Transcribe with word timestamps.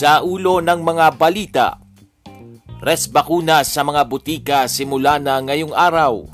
Sa 0.00 0.24
ulo 0.24 0.64
ng 0.64 0.80
mga 0.80 1.06
balita, 1.20 1.76
res 2.80 3.04
bakuna 3.04 3.60
sa 3.60 3.84
mga 3.84 4.08
butika 4.08 4.64
simula 4.64 5.20
na 5.20 5.36
ngayong 5.44 5.76
araw. 5.76 6.24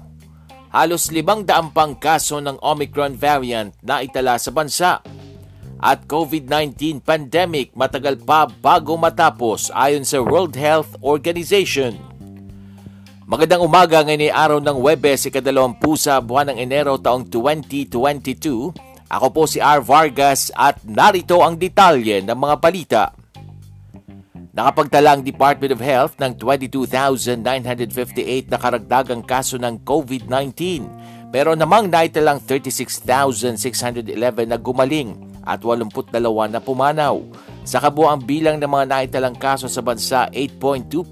Halos 0.70 1.11
limang 1.11 1.42
daang 1.42 1.75
pang 1.75 1.98
kaso 1.98 2.39
ng 2.39 2.62
Omicron 2.62 3.19
variant 3.19 3.75
na 3.83 4.06
itala 4.06 4.39
sa 4.39 4.55
bansa. 4.55 5.02
At 5.83 6.06
COVID-19 6.06 7.02
pandemic 7.02 7.75
matagal 7.75 8.23
pa 8.23 8.47
bago 8.47 8.95
matapos 8.95 9.75
ayon 9.75 10.06
sa 10.06 10.23
World 10.23 10.55
Health 10.55 10.95
Organization. 11.03 11.98
Magandang 13.27 13.67
umaga 13.67 13.98
ngayon 14.06 14.30
ay 14.30 14.33
araw 14.47 14.62
ng 14.62 14.78
Webes, 14.78 15.27
ikadalawampu 15.27 15.98
sa 15.98 16.23
buwan 16.23 16.55
ng 16.55 16.62
Enero 16.62 17.03
taong 17.03 17.27
2022. 17.34 19.11
Ako 19.11 19.27
po 19.34 19.51
si 19.51 19.58
R. 19.58 19.83
Vargas 19.83 20.55
at 20.55 20.78
narito 20.86 21.42
ang 21.42 21.58
detalye 21.58 22.23
ng 22.23 22.39
mga 22.39 22.56
balita. 22.62 23.25
Nakapagtala 24.56 25.12
ang 25.12 25.20
Department 25.20 25.76
of 25.76 25.84
Health 25.84 26.16
ng 26.16 26.32
22,958 26.40 28.48
na 28.48 28.56
karagdagang 28.56 29.20
kaso 29.20 29.60
ng 29.60 29.84
COVID-19 29.84 30.56
pero 31.28 31.52
namang 31.52 31.92
naitalang 31.92 32.40
36,611 32.40 34.16
na 34.48 34.56
gumaling 34.56 35.12
at 35.44 35.60
82 35.60 36.08
na 36.48 36.64
pumanaw. 36.64 37.20
Sa 37.68 37.84
kabuang 37.84 38.24
bilang 38.24 38.56
ng 38.56 38.64
mga 38.64 38.88
naitalang 38.88 39.36
kaso 39.36 39.68
sa 39.68 39.84
bansa, 39.84 40.24
8.2% 40.32 41.04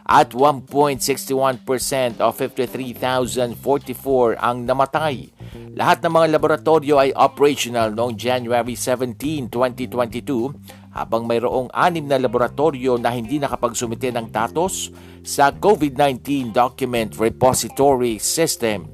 at 0.09 0.33
1.61% 0.33 2.17
o 2.17 2.33
53,044 2.33 4.41
ang 4.41 4.66
namatay. 4.66 5.29
Lahat 5.77 6.01
ng 6.01 6.09
mga 6.09 6.33
laboratorio 6.33 6.97
ay 6.97 7.13
operational 7.13 7.93
noong 7.93 8.17
January 8.17 8.73
17, 8.73 9.53
2022 9.53 10.97
habang 10.97 11.29
mayroong 11.29 11.69
anim 11.69 12.09
na 12.09 12.17
laboratorio 12.17 12.97
na 12.97 13.13
hindi 13.13 13.38
nakapagsumite 13.38 14.09
ng 14.09 14.33
datos 14.33 14.89
sa 15.21 15.53
COVID-19 15.53 16.57
Document 16.57 17.13
Repository 17.13 18.17
System. 18.17 18.89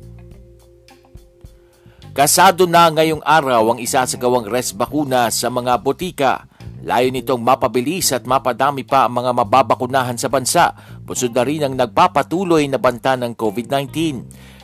Kasado 2.12 2.68
na 2.68 2.92
ngayong 2.92 3.24
araw 3.24 3.76
ang 3.76 3.80
isasagawang 3.80 4.52
res 4.52 4.76
bakuna 4.76 5.32
sa 5.32 5.48
mga 5.48 5.80
botika 5.80 6.44
Layo 6.86 7.10
nitong 7.10 7.42
mapabilis 7.42 8.14
at 8.14 8.30
mapadami 8.30 8.86
pa 8.86 9.10
ang 9.10 9.18
mga 9.18 9.34
mababakunahan 9.42 10.22
sa 10.22 10.30
bansa. 10.30 10.70
Busod 11.06 11.38
na 11.38 11.46
rin 11.46 11.62
ang 11.62 11.78
nagpapatuloy 11.78 12.66
na 12.66 12.82
banta 12.82 13.14
ng 13.14 13.38
COVID-19. 13.38 13.94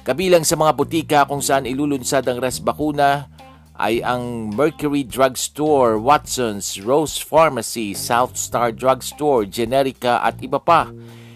Kabilang 0.02 0.42
sa 0.42 0.58
mga 0.58 0.72
butika 0.74 1.20
kung 1.30 1.46
saan 1.46 1.70
ilulunsad 1.70 2.26
ang 2.26 2.42
res 2.42 2.58
bakuna 2.58 3.30
ay 3.78 4.02
ang 4.02 4.50
Mercury 4.50 5.06
Drugstore, 5.06 6.02
Watson's, 6.02 6.82
Rose 6.82 7.22
Pharmacy, 7.22 7.94
South 7.94 8.38
Star 8.38 8.74
Drugstore, 8.74 9.46
Generica 9.46 10.26
at 10.26 10.42
iba 10.42 10.58
pa. 10.58 10.90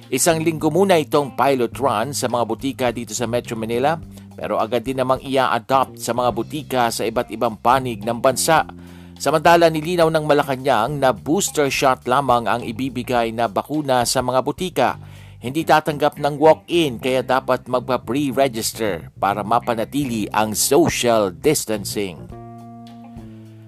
Isang 0.10 0.42
linggo 0.42 0.74
muna 0.74 0.98
itong 0.98 1.38
pilot 1.38 1.74
run 1.78 2.14
sa 2.14 2.26
mga 2.26 2.44
butika 2.46 2.88
dito 2.90 3.14
sa 3.14 3.30
Metro 3.30 3.54
Manila 3.54 3.98
pero 4.36 4.60
agad 4.60 4.84
din 4.84 5.00
namang 5.00 5.24
ia-adopt 5.24 5.98
sa 5.98 6.12
mga 6.12 6.30
butika 6.36 6.84
sa 6.92 7.08
iba't 7.08 7.32
ibang 7.32 7.56
panig 7.56 8.04
ng 8.04 8.20
bansa. 8.20 8.68
Samantala 9.16 9.72
nilinaw 9.72 10.12
ng 10.12 10.28
Malacanang 10.28 11.00
na 11.00 11.16
booster 11.16 11.72
shot 11.72 12.04
lamang 12.04 12.52
ang 12.52 12.62
ibibigay 12.68 13.32
na 13.32 13.48
bakuna 13.48 14.04
sa 14.04 14.20
mga 14.20 14.40
butika. 14.44 14.92
Hindi 15.40 15.64
tatanggap 15.64 16.20
ng 16.20 16.36
walk-in 16.36 17.00
kaya 17.00 17.24
dapat 17.24 17.70
magpa-pre-register 17.72 19.16
para 19.16 19.46
mapanatili 19.46 20.28
ang 20.36 20.52
social 20.52 21.32
distancing. 21.32 22.28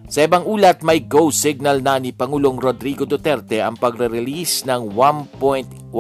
Sa 0.08 0.24
ibang 0.24 0.47
ulat, 0.47 0.88
may 0.88 1.03
go 1.03 1.28
signal 1.28 1.84
na 1.84 2.00
ni 2.00 2.16
Pangulong 2.16 2.56
Rodrigo 2.56 3.03
Duterte 3.03 3.59
ang 3.59 3.75
pagre-release 3.75 4.64
ng 4.64 4.96
1.185 4.96 5.91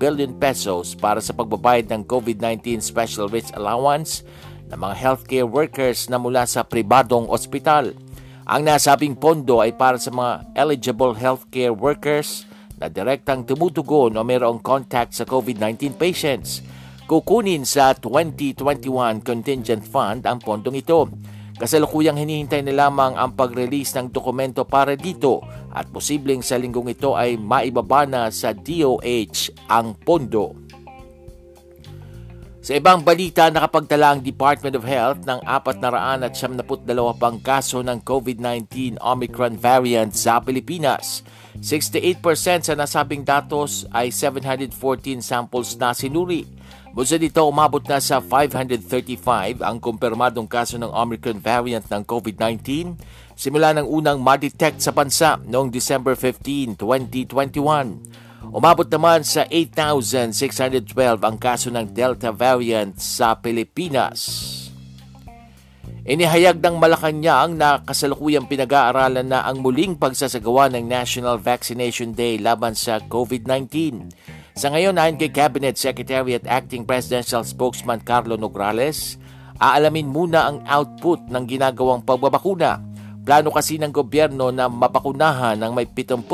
billion 0.00 0.32
pesos 0.40 0.96
para 0.96 1.20
sa 1.20 1.36
pagbabayad 1.36 1.92
ng 1.92 2.08
COVID-19 2.08 2.80
Special 2.80 3.28
Rich 3.28 3.52
Allowance 3.56 4.24
ng 4.72 4.80
mga 4.80 4.94
healthcare 4.96 5.44
workers 5.44 6.08
na 6.08 6.16
mula 6.16 6.48
sa 6.48 6.64
pribadong 6.64 7.28
ospital. 7.28 7.92
Ang 8.48 8.66
nasabing 8.66 9.14
pondo 9.14 9.60
ay 9.60 9.76
para 9.76 10.00
sa 10.00 10.08
mga 10.08 10.48
eligible 10.56 11.12
healthcare 11.12 11.76
workers 11.76 12.48
na 12.80 12.88
direktang 12.88 13.44
tumutugon 13.46 14.16
o 14.16 14.24
mayroong 14.24 14.58
contact 14.58 15.14
sa 15.14 15.28
COVID-19 15.28 15.94
patients. 15.94 16.64
Kukunin 17.06 17.68
sa 17.68 17.92
2021 17.94 19.20
Contingent 19.20 19.84
Fund 19.84 20.24
ang 20.24 20.40
pondong 20.40 20.80
ito. 20.80 21.06
Kasalukuyang 21.52 22.18
hinihintay 22.18 22.64
na 22.66 22.88
lamang 22.88 23.14
ang 23.14 23.36
pag-release 23.38 23.94
ng 23.94 24.10
dokumento 24.10 24.66
para 24.66 24.98
dito 24.98 25.44
at 25.70 25.86
posibleng 25.92 26.42
sa 26.42 26.58
linggong 26.58 26.90
ito 26.90 27.14
ay 27.14 27.38
maibaba 27.38 28.08
na 28.08 28.32
sa 28.34 28.50
DOH 28.50 29.70
ang 29.70 29.94
pondo. 29.94 30.58
Sa 32.62 32.78
ibang 32.78 33.02
balita, 33.02 33.50
nakapagtala 33.50 34.14
ang 34.14 34.22
Department 34.22 34.78
of 34.78 34.86
Health 34.86 35.26
ng 35.26 35.42
472 35.42 36.62
pang 37.18 37.42
kaso 37.42 37.82
ng 37.82 37.98
COVID-19 38.06 39.02
Omicron 39.02 39.58
variant 39.58 40.14
sa 40.14 40.38
Pilipinas. 40.38 41.26
68% 41.58 42.22
sa 42.70 42.78
nasabing 42.78 43.26
datos 43.26 43.82
ay 43.90 44.14
714 44.14 44.78
samples 45.26 45.74
na 45.74 45.90
sinuri. 45.90 46.46
Mula 46.94 47.18
dito, 47.18 47.42
umabot 47.50 47.82
na 47.82 47.98
sa 47.98 48.22
535 48.22 49.58
ang 49.58 49.82
kumpirmadong 49.82 50.46
kaso 50.46 50.78
ng 50.78 50.94
Omicron 50.94 51.42
variant 51.42 51.82
ng 51.90 52.06
COVID-19 52.06 52.94
simula 53.34 53.74
ng 53.74 53.90
unang 53.90 54.22
ma-detect 54.22 54.78
sa 54.78 54.94
bansa 54.94 55.34
noong 55.50 55.66
December 55.66 56.14
15, 56.14 56.78
2021. 56.78 58.21
Umabot 58.50 58.88
naman 58.90 59.22
sa 59.22 59.46
8,612 59.46 61.22
ang 61.22 61.36
kaso 61.38 61.70
ng 61.70 61.86
Delta 61.94 62.34
variant 62.34 62.98
sa 62.98 63.38
Pilipinas. 63.38 64.50
Inihayag 66.02 66.58
ng 66.58 66.82
Malacanang 66.82 67.54
na 67.54 67.78
kasalukuyang 67.86 68.50
pinag-aaralan 68.50 69.22
na 69.22 69.46
ang 69.46 69.62
muling 69.62 69.94
pagsasagawa 69.94 70.66
ng 70.74 70.82
National 70.82 71.38
Vaccination 71.38 72.10
Day 72.10 72.42
laban 72.42 72.74
sa 72.74 72.98
COVID-19. 73.06 74.10
Sa 74.58 74.74
ngayon, 74.74 74.98
ayon 74.98 75.14
kay 75.14 75.30
Cabinet 75.30 75.78
Secretary 75.78 76.34
at 76.34 76.42
Acting 76.50 76.82
Presidential 76.82 77.46
Spokesman 77.46 78.02
Carlo 78.02 78.34
Nograles, 78.34 79.14
aalamin 79.62 80.10
muna 80.10 80.50
ang 80.50 80.58
output 80.66 81.22
ng 81.30 81.46
ginagawang 81.46 82.02
pagbabakuna 82.02 82.91
Plano 83.22 83.54
kasi 83.54 83.78
ng 83.78 83.94
gobyerno 83.94 84.50
na 84.50 84.66
mabakunahan 84.66 85.54
ng 85.54 85.78
may 85.78 85.86
77 85.86 86.26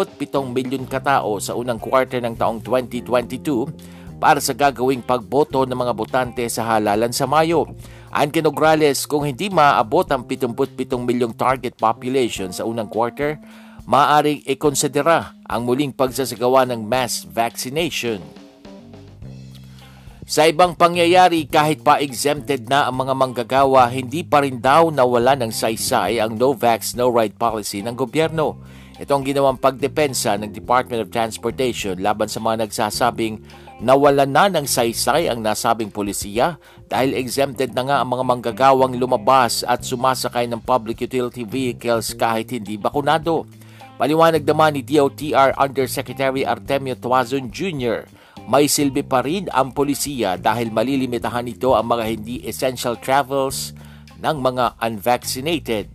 milyon 0.49 0.88
katao 0.88 1.37
sa 1.37 1.52
unang 1.52 1.76
quarter 1.76 2.17
ng 2.25 2.32
taong 2.32 2.64
2022 2.64 4.17
para 4.17 4.40
sa 4.40 4.56
gagawing 4.56 5.05
pagboto 5.05 5.69
ng 5.69 5.76
mga 5.76 5.93
botante 5.93 6.44
sa 6.49 6.64
halalan 6.64 7.12
sa 7.12 7.29
Mayo. 7.29 7.69
Kay 8.08 8.40
Nograles, 8.40 9.05
kung 9.05 9.29
hindi 9.29 9.52
maabot 9.52 10.08
ang 10.08 10.25
77 10.25 10.96
milyong 10.96 11.37
target 11.37 11.76
population 11.76 12.56
sa 12.56 12.64
unang 12.64 12.88
quarter, 12.88 13.37
maaaring 13.85 14.40
ikonsidera 14.49 15.37
ang 15.44 15.69
muling 15.69 15.93
pagsasagawa 15.93 16.64
ng 16.73 16.88
mass 16.88 17.29
vaccination. 17.29 18.48
Sa 20.29 20.45
ibang 20.45 20.77
pangyayari, 20.77 21.49
kahit 21.49 21.81
pa 21.81 22.05
exempted 22.05 22.69
na 22.69 22.85
ang 22.85 23.01
mga 23.01 23.17
manggagawa, 23.17 23.89
hindi 23.89 24.21
pa 24.21 24.45
rin 24.45 24.61
daw 24.61 24.93
nawala 24.93 25.33
ng 25.41 25.49
saysay 25.49 26.21
ang 26.21 26.37
no 26.37 26.53
vax, 26.53 26.93
no 27.01 27.09
ride 27.09 27.33
policy 27.33 27.81
ng 27.81 27.97
gobyerno. 27.97 28.61
Ito 29.01 29.17
ang 29.17 29.25
ginawang 29.25 29.57
pagdepensa 29.57 30.37
ng 30.37 30.53
Department 30.53 31.01
of 31.01 31.09
Transportation 31.09 31.97
laban 31.97 32.29
sa 32.29 32.45
mga 32.45 32.69
nagsasabing 32.69 33.41
nawala 33.81 34.29
na 34.29 34.53
ng 34.53 34.69
saysay 34.69 35.33
ang 35.33 35.41
nasabing 35.41 35.89
polisiya 35.89 36.61
dahil 36.93 37.17
exempted 37.17 37.73
na 37.73 37.89
nga 37.89 37.97
ang 38.05 38.13
mga 38.13 38.29
manggagawang 38.29 39.01
lumabas 39.01 39.65
at 39.65 39.81
sumasakay 39.81 40.45
ng 40.45 40.61
public 40.61 41.09
utility 41.09 41.49
vehicles 41.49 42.13
kahit 42.13 42.53
hindi 42.53 42.77
bakunado. 42.77 43.49
Paliwanag 43.97 44.45
naman 44.45 44.77
ni 44.77 44.85
DOTR 44.85 45.57
Undersecretary 45.57 46.45
Artemio 46.45 47.01
Tuazon 47.01 47.49
Jr., 47.49 48.18
may 48.49 48.65
silbi 48.65 49.05
pa 49.05 49.21
rin 49.21 49.45
ang 49.53 49.77
polisiya 49.77 50.41
dahil 50.41 50.73
malilimitahan 50.73 51.45
ito 51.45 51.77
ang 51.77 51.85
mga 51.93 52.05
hindi 52.09 52.41
essential 52.49 52.97
travels 52.97 53.77
ng 54.25 54.37
mga 54.41 54.81
unvaccinated. 54.81 55.93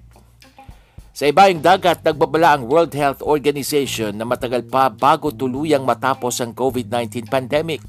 Sa 1.17 1.25
ibayang 1.25 1.65
dagat, 1.65 2.05
nagbabala 2.05 2.57
ang 2.57 2.69
World 2.69 2.93
Health 2.93 3.25
Organization 3.25 4.13
na 4.13 4.25
matagal 4.25 4.69
pa 4.69 4.93
bago 4.93 5.33
tuluyang 5.33 5.81
matapos 5.81 6.45
ang 6.45 6.53
COVID-19 6.53 7.25
pandemic. 7.25 7.81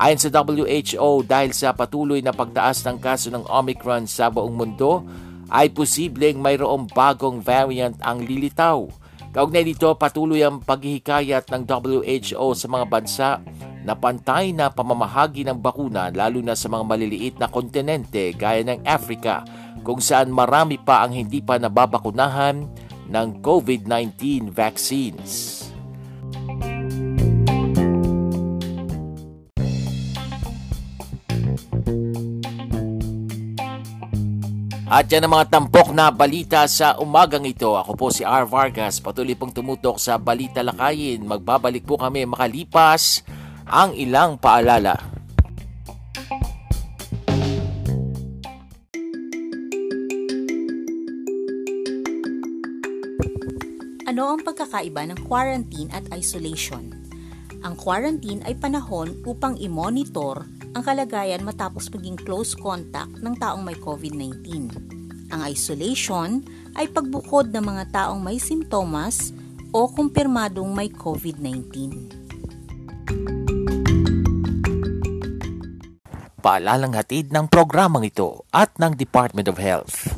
Ayon 0.00 0.20
sa 0.20 0.32
WHO, 0.32 1.24
dahil 1.24 1.52
sa 1.52 1.76
patuloy 1.76 2.24
na 2.24 2.32
pagtaas 2.32 2.84
ng 2.88 2.96
kaso 2.96 3.28
ng 3.32 3.44
Omicron 3.48 4.08
sa 4.08 4.32
buong 4.32 4.52
mundo, 4.52 5.04
ay 5.52 5.72
posibleng 5.72 6.40
mayroong 6.40 6.88
bagong 6.88 7.44
variant 7.44 7.96
ang 8.00 8.24
lilitaw. 8.24 8.88
Kaugnay 9.32 9.64
dito, 9.64 9.92
patuloy 9.96 10.40
ang 10.40 10.64
paghihikayat 10.64 11.52
ng 11.52 11.62
WHO 11.68 12.48
sa 12.56 12.66
mga 12.68 12.84
bansa 12.88 13.28
na 13.86 13.94
pantay 13.94 14.50
na 14.50 14.66
pamamahagi 14.66 15.46
ng 15.46 15.62
bakuna 15.62 16.10
lalo 16.10 16.42
na 16.42 16.58
sa 16.58 16.66
mga 16.66 16.82
maliliit 16.82 17.34
na 17.38 17.46
kontinente 17.46 18.34
gaya 18.34 18.66
ng 18.66 18.82
Africa 18.82 19.46
kung 19.86 20.02
saan 20.02 20.34
marami 20.34 20.74
pa 20.74 21.06
ang 21.06 21.14
hindi 21.14 21.38
pa 21.38 21.54
nababakunahan 21.62 22.66
ng 23.06 23.28
COVID-19 23.38 24.50
vaccines. 24.50 25.62
At 34.86 35.10
yan 35.10 35.26
ang 35.26 35.34
mga 35.34 35.50
tampok 35.50 35.90
na 35.90 36.14
balita 36.14 36.62
sa 36.70 36.94
umagang 36.98 37.42
ito. 37.42 37.74
Ako 37.74 37.98
po 37.98 38.06
si 38.10 38.22
R. 38.22 38.46
Vargas, 38.46 39.02
patuloy 39.02 39.34
pong 39.34 39.50
tumutok 39.50 39.98
sa 39.98 40.14
Balita 40.14 40.62
Lakayin. 40.62 41.26
Magbabalik 41.26 41.82
po 41.82 41.98
kami 41.98 42.22
makalipas 42.22 43.26
ang 43.66 43.98
ilang 43.98 44.38
paalala. 44.38 44.94
Ano 54.06 54.32
ang 54.32 54.40
pagkakaiba 54.46 55.02
ng 55.10 55.18
quarantine 55.26 55.90
at 55.90 56.06
isolation? 56.14 56.94
Ang 57.66 57.74
quarantine 57.74 58.38
ay 58.46 58.54
panahon 58.54 59.18
upang 59.26 59.58
i-monitor 59.58 60.46
ang 60.78 60.82
kalagayan 60.86 61.42
matapos 61.42 61.90
maging 61.90 62.14
close 62.22 62.54
contact 62.54 63.18
ng 63.18 63.34
taong 63.34 63.66
may 63.66 63.74
COVID-19. 63.74 64.70
Ang 65.34 65.40
isolation 65.42 66.46
ay 66.78 66.86
pagbukod 66.86 67.50
ng 67.50 67.66
mga 67.66 67.90
taong 67.90 68.22
may 68.22 68.38
simptomas 68.38 69.34
o 69.74 69.90
kumpirmadong 69.90 70.70
may 70.70 70.86
COVID-19. 70.86 72.16
Paalalang 76.46 76.94
hatid 76.94 77.34
ng 77.34 77.50
programang 77.50 78.06
ito 78.06 78.46
at 78.54 78.70
ng 78.78 78.94
Department 78.94 79.50
of 79.50 79.58
Health. 79.58 80.14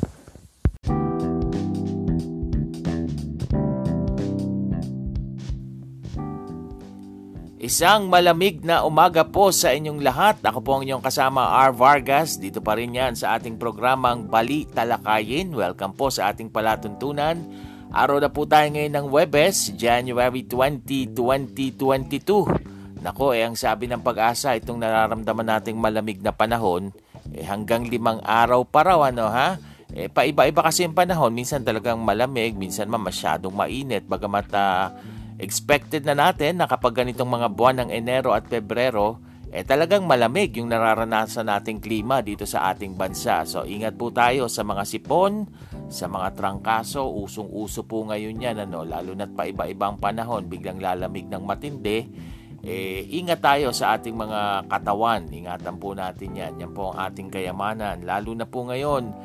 Isang 7.57 8.13
malamig 8.13 8.61
na 8.61 8.85
umaga 8.85 9.25
po 9.25 9.49
sa 9.49 9.73
inyong 9.73 10.05
lahat. 10.05 10.37
Ako 10.45 10.61
po 10.61 10.77
ang 10.77 10.85
inyong 10.85 11.01
kasama 11.01 11.65
R. 11.65 11.73
Vargas. 11.73 12.37
Dito 12.37 12.61
pa 12.61 12.77
rin 12.77 12.93
yan 12.93 13.17
sa 13.17 13.33
ating 13.41 13.57
programang 13.57 14.29
Bali 14.29 14.69
Talakayin. 14.69 15.49
Welcome 15.49 15.97
po 15.97 16.13
sa 16.13 16.29
ating 16.29 16.53
palatuntunan. 16.53 17.41
Araw 17.89 18.21
na 18.21 18.29
po 18.29 18.45
tayo 18.45 18.69
ngayon 18.69 19.01
ng 19.01 19.07
Webes, 19.09 19.73
January 19.73 20.45
20, 20.45 21.09
2022. 21.09 22.78
Nako, 22.99 23.31
eh 23.31 23.47
ang 23.47 23.55
sabi 23.55 23.87
ng 23.87 24.03
pag-asa, 24.03 24.59
itong 24.59 24.83
nararamdaman 24.83 25.47
nating 25.47 25.79
malamig 25.79 26.19
na 26.19 26.35
panahon, 26.35 26.91
eh 27.31 27.47
hanggang 27.47 27.87
limang 27.87 28.19
araw 28.23 28.67
pa 28.67 28.83
raw, 28.83 29.07
ano 29.07 29.31
ha? 29.31 29.55
Eh 29.95 30.11
paiba-iba 30.11 30.59
kasi 30.61 30.83
yung 30.83 30.93
panahon, 30.93 31.31
minsan 31.31 31.63
talagang 31.63 31.97
malamig, 32.03 32.53
minsan 32.59 32.91
ma 32.91 32.99
masyadong 32.99 33.55
mainit, 33.55 34.03
bagamat 34.05 34.47
uh, 34.53 34.91
Expected 35.39 36.03
na 36.03 36.11
natin 36.11 36.59
na 36.59 36.67
kapag 36.67 36.99
ganitong 36.99 37.31
mga 37.31 37.47
buwan 37.55 37.79
ng 37.79 37.89
Enero 37.95 38.35
at 38.35 38.51
Pebrero, 38.51 39.23
eh 39.55 39.63
talagang 39.63 40.03
malamig 40.03 40.51
yung 40.59 40.67
nararanasan 40.67 41.47
nating 41.47 41.79
klima 41.79 42.19
dito 42.19 42.43
sa 42.43 42.67
ating 42.75 42.99
bansa. 42.99 43.47
So 43.47 43.63
ingat 43.63 43.95
po 43.95 44.11
tayo 44.11 44.51
sa 44.51 44.67
mga 44.67 44.83
sipon, 44.83 45.47
sa 45.87 46.11
mga 46.11 46.35
trangkaso, 46.35 47.07
usong-uso 47.23 47.87
po 47.87 48.03
ngayon 48.11 48.35
yan, 48.35 48.67
ano, 48.67 48.83
lalo 48.83 49.15
na't 49.15 49.31
pa 49.31 49.47
iba-ibang 49.47 49.95
panahon, 49.95 50.51
biglang 50.51 50.83
lalamig 50.83 51.31
ng 51.31 51.43
matindi. 51.47 52.11
Eh, 52.59 53.07
ingat 53.07 53.39
tayo 53.39 53.71
sa 53.71 53.95
ating 53.95 54.15
mga 54.15 54.67
katawan. 54.67 55.31
Ingatan 55.31 55.75
po 55.79 55.95
natin 55.95 56.35
yan. 56.35 56.59
Yan 56.59 56.71
po 56.75 56.91
ang 56.91 57.07
ating 57.07 57.31
kayamanan. 57.31 58.03
Lalo 58.03 58.35
na 58.35 58.43
po 58.43 58.67
ngayon, 58.67 59.15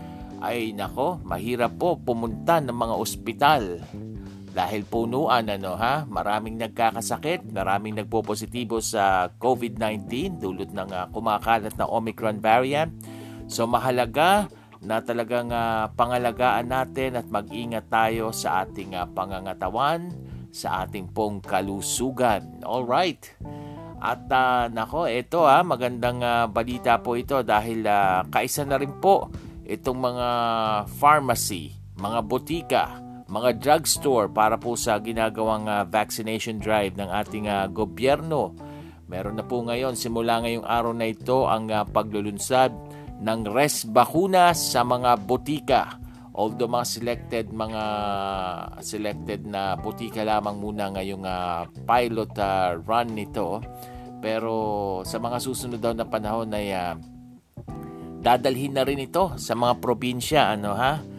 ay 0.44 0.76
nako, 0.76 1.18
mahirap 1.24 1.74
po 1.80 1.96
pumunta 1.96 2.60
ng 2.60 2.74
mga 2.74 2.94
ospital 2.94 3.62
dahil 4.54 4.86
punuan 4.86 5.50
ano 5.50 5.74
ha, 5.74 6.06
maraming 6.06 6.54
nagkakasakit, 6.62 7.50
maraming 7.50 7.98
nagpo-positibo 7.98 8.78
sa 8.78 9.26
COVID-19 9.34 10.38
dulot 10.38 10.70
ng 10.70 10.90
uh, 10.94 11.10
kumakalat 11.10 11.74
na 11.74 11.90
Omicron 11.90 12.38
variant. 12.38 12.94
So 13.50 13.66
mahalaga 13.66 14.46
na 14.78 15.02
talagang 15.02 15.50
uh, 15.50 15.90
pangalagaan 15.98 16.70
natin 16.70 17.18
at 17.18 17.26
mag-ingat 17.26 17.90
tayo 17.90 18.30
sa 18.30 18.62
ating 18.62 18.94
uh, 18.94 19.10
pangangatawan, 19.10 20.14
sa 20.54 20.86
ating 20.86 21.10
pong 21.10 21.42
kalusugan. 21.42 22.62
All 22.62 22.86
right. 22.86 23.18
At 23.98 24.30
uh, 24.30 24.70
nako, 24.70 25.10
ito 25.10 25.42
ha, 25.42 25.66
magandang 25.66 26.22
uh, 26.22 26.46
balita 26.46 27.02
po 27.02 27.18
ito 27.18 27.42
dahil 27.42 27.82
uh, 27.82 28.22
kaisa 28.30 28.62
na 28.62 28.78
rin 28.78 28.94
po 29.02 29.26
itong 29.66 29.98
mga 29.98 30.28
pharmacy, 31.00 31.74
mga 31.98 32.20
botika, 32.22 32.84
mga 33.26 33.58
drugstore 33.58 34.30
para 34.30 34.54
po 34.60 34.78
sa 34.78 35.00
ginagawang 35.02 35.66
uh, 35.66 35.82
vaccination 35.88 36.62
drive 36.62 36.94
ng 36.94 37.10
ating 37.10 37.50
uh, 37.50 37.66
gobyerno. 37.66 38.54
Meron 39.10 39.40
na 39.40 39.44
po 39.44 39.64
ngayon, 39.64 39.98
simula 39.98 40.38
ngayong 40.44 40.68
araw 40.68 40.92
na 40.94 41.10
ito, 41.10 41.48
ang 41.48 41.66
uh, 41.72 41.82
paglulunsad 41.82 42.70
ng 43.24 43.40
res 43.50 43.88
bakuna 43.88 44.52
sa 44.52 44.84
mga 44.84 45.16
botika. 45.24 46.03
Although 46.34 46.66
mga 46.66 46.86
selected 46.86 47.46
mga 47.54 47.84
selected 48.82 49.46
na 49.46 49.78
botika 49.78 50.26
lamang 50.26 50.58
muna 50.58 50.90
ngayong 50.90 51.22
uh, 51.22 51.70
pilot 51.86 52.34
uh, 52.42 52.74
run 52.82 53.14
nito. 53.14 53.62
Pero 54.18 54.54
sa 55.06 55.22
mga 55.22 55.38
susunod 55.38 55.78
daw 55.78 55.94
na 55.94 56.10
panahon 56.10 56.50
ay 56.50 56.74
uh, 56.74 56.98
dadalhin 58.18 58.74
na 58.74 58.82
rin 58.82 58.98
ito 58.98 59.36
sa 59.38 59.54
mga 59.54 59.78
probinsya 59.78 60.56
ano 60.56 60.72
ha 60.74 61.14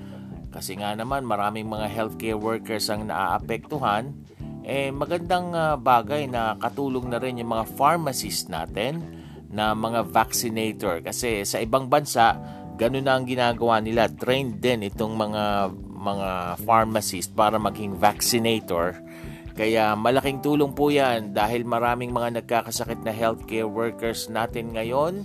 kasi 0.55 0.79
nga 0.79 0.95
naman 0.95 1.27
maraming 1.27 1.67
mga 1.67 1.91
healthcare 1.91 2.39
workers 2.39 2.87
ang 2.87 3.11
naaapektuhan, 3.11 4.15
eh 4.63 4.87
magandang 4.87 5.51
uh, 5.51 5.75
bagay 5.75 6.31
na 6.31 6.55
katulong 6.55 7.11
na 7.11 7.19
rin 7.19 7.43
yung 7.43 7.51
mga 7.51 7.67
pharmacists 7.75 8.47
natin 8.47 9.03
na 9.51 9.75
mga 9.75 10.07
vaccinator. 10.07 11.03
Kasi 11.03 11.43
sa 11.43 11.59
ibang 11.59 11.91
bansa, 11.91 12.39
ganun 12.75 13.07
na 13.07 13.15
ang 13.17 13.25
ginagawa 13.27 13.79
nila. 13.79 14.11
Trained 14.11 14.59
din 14.59 14.85
itong 14.87 15.15
mga 15.15 15.73
mga 15.95 16.29
pharmacist 16.61 17.33
para 17.33 17.57
maging 17.57 17.97
vaccinator. 17.97 18.99
Kaya 19.55 19.95
malaking 19.95 20.43
tulong 20.43 20.75
po 20.75 20.91
yan 20.91 21.31
dahil 21.31 21.63
maraming 21.63 22.11
mga 22.11 22.43
nagkakasakit 22.43 23.01
na 23.07 23.15
healthcare 23.15 23.67
workers 23.67 24.27
natin 24.27 24.75
ngayon 24.75 25.23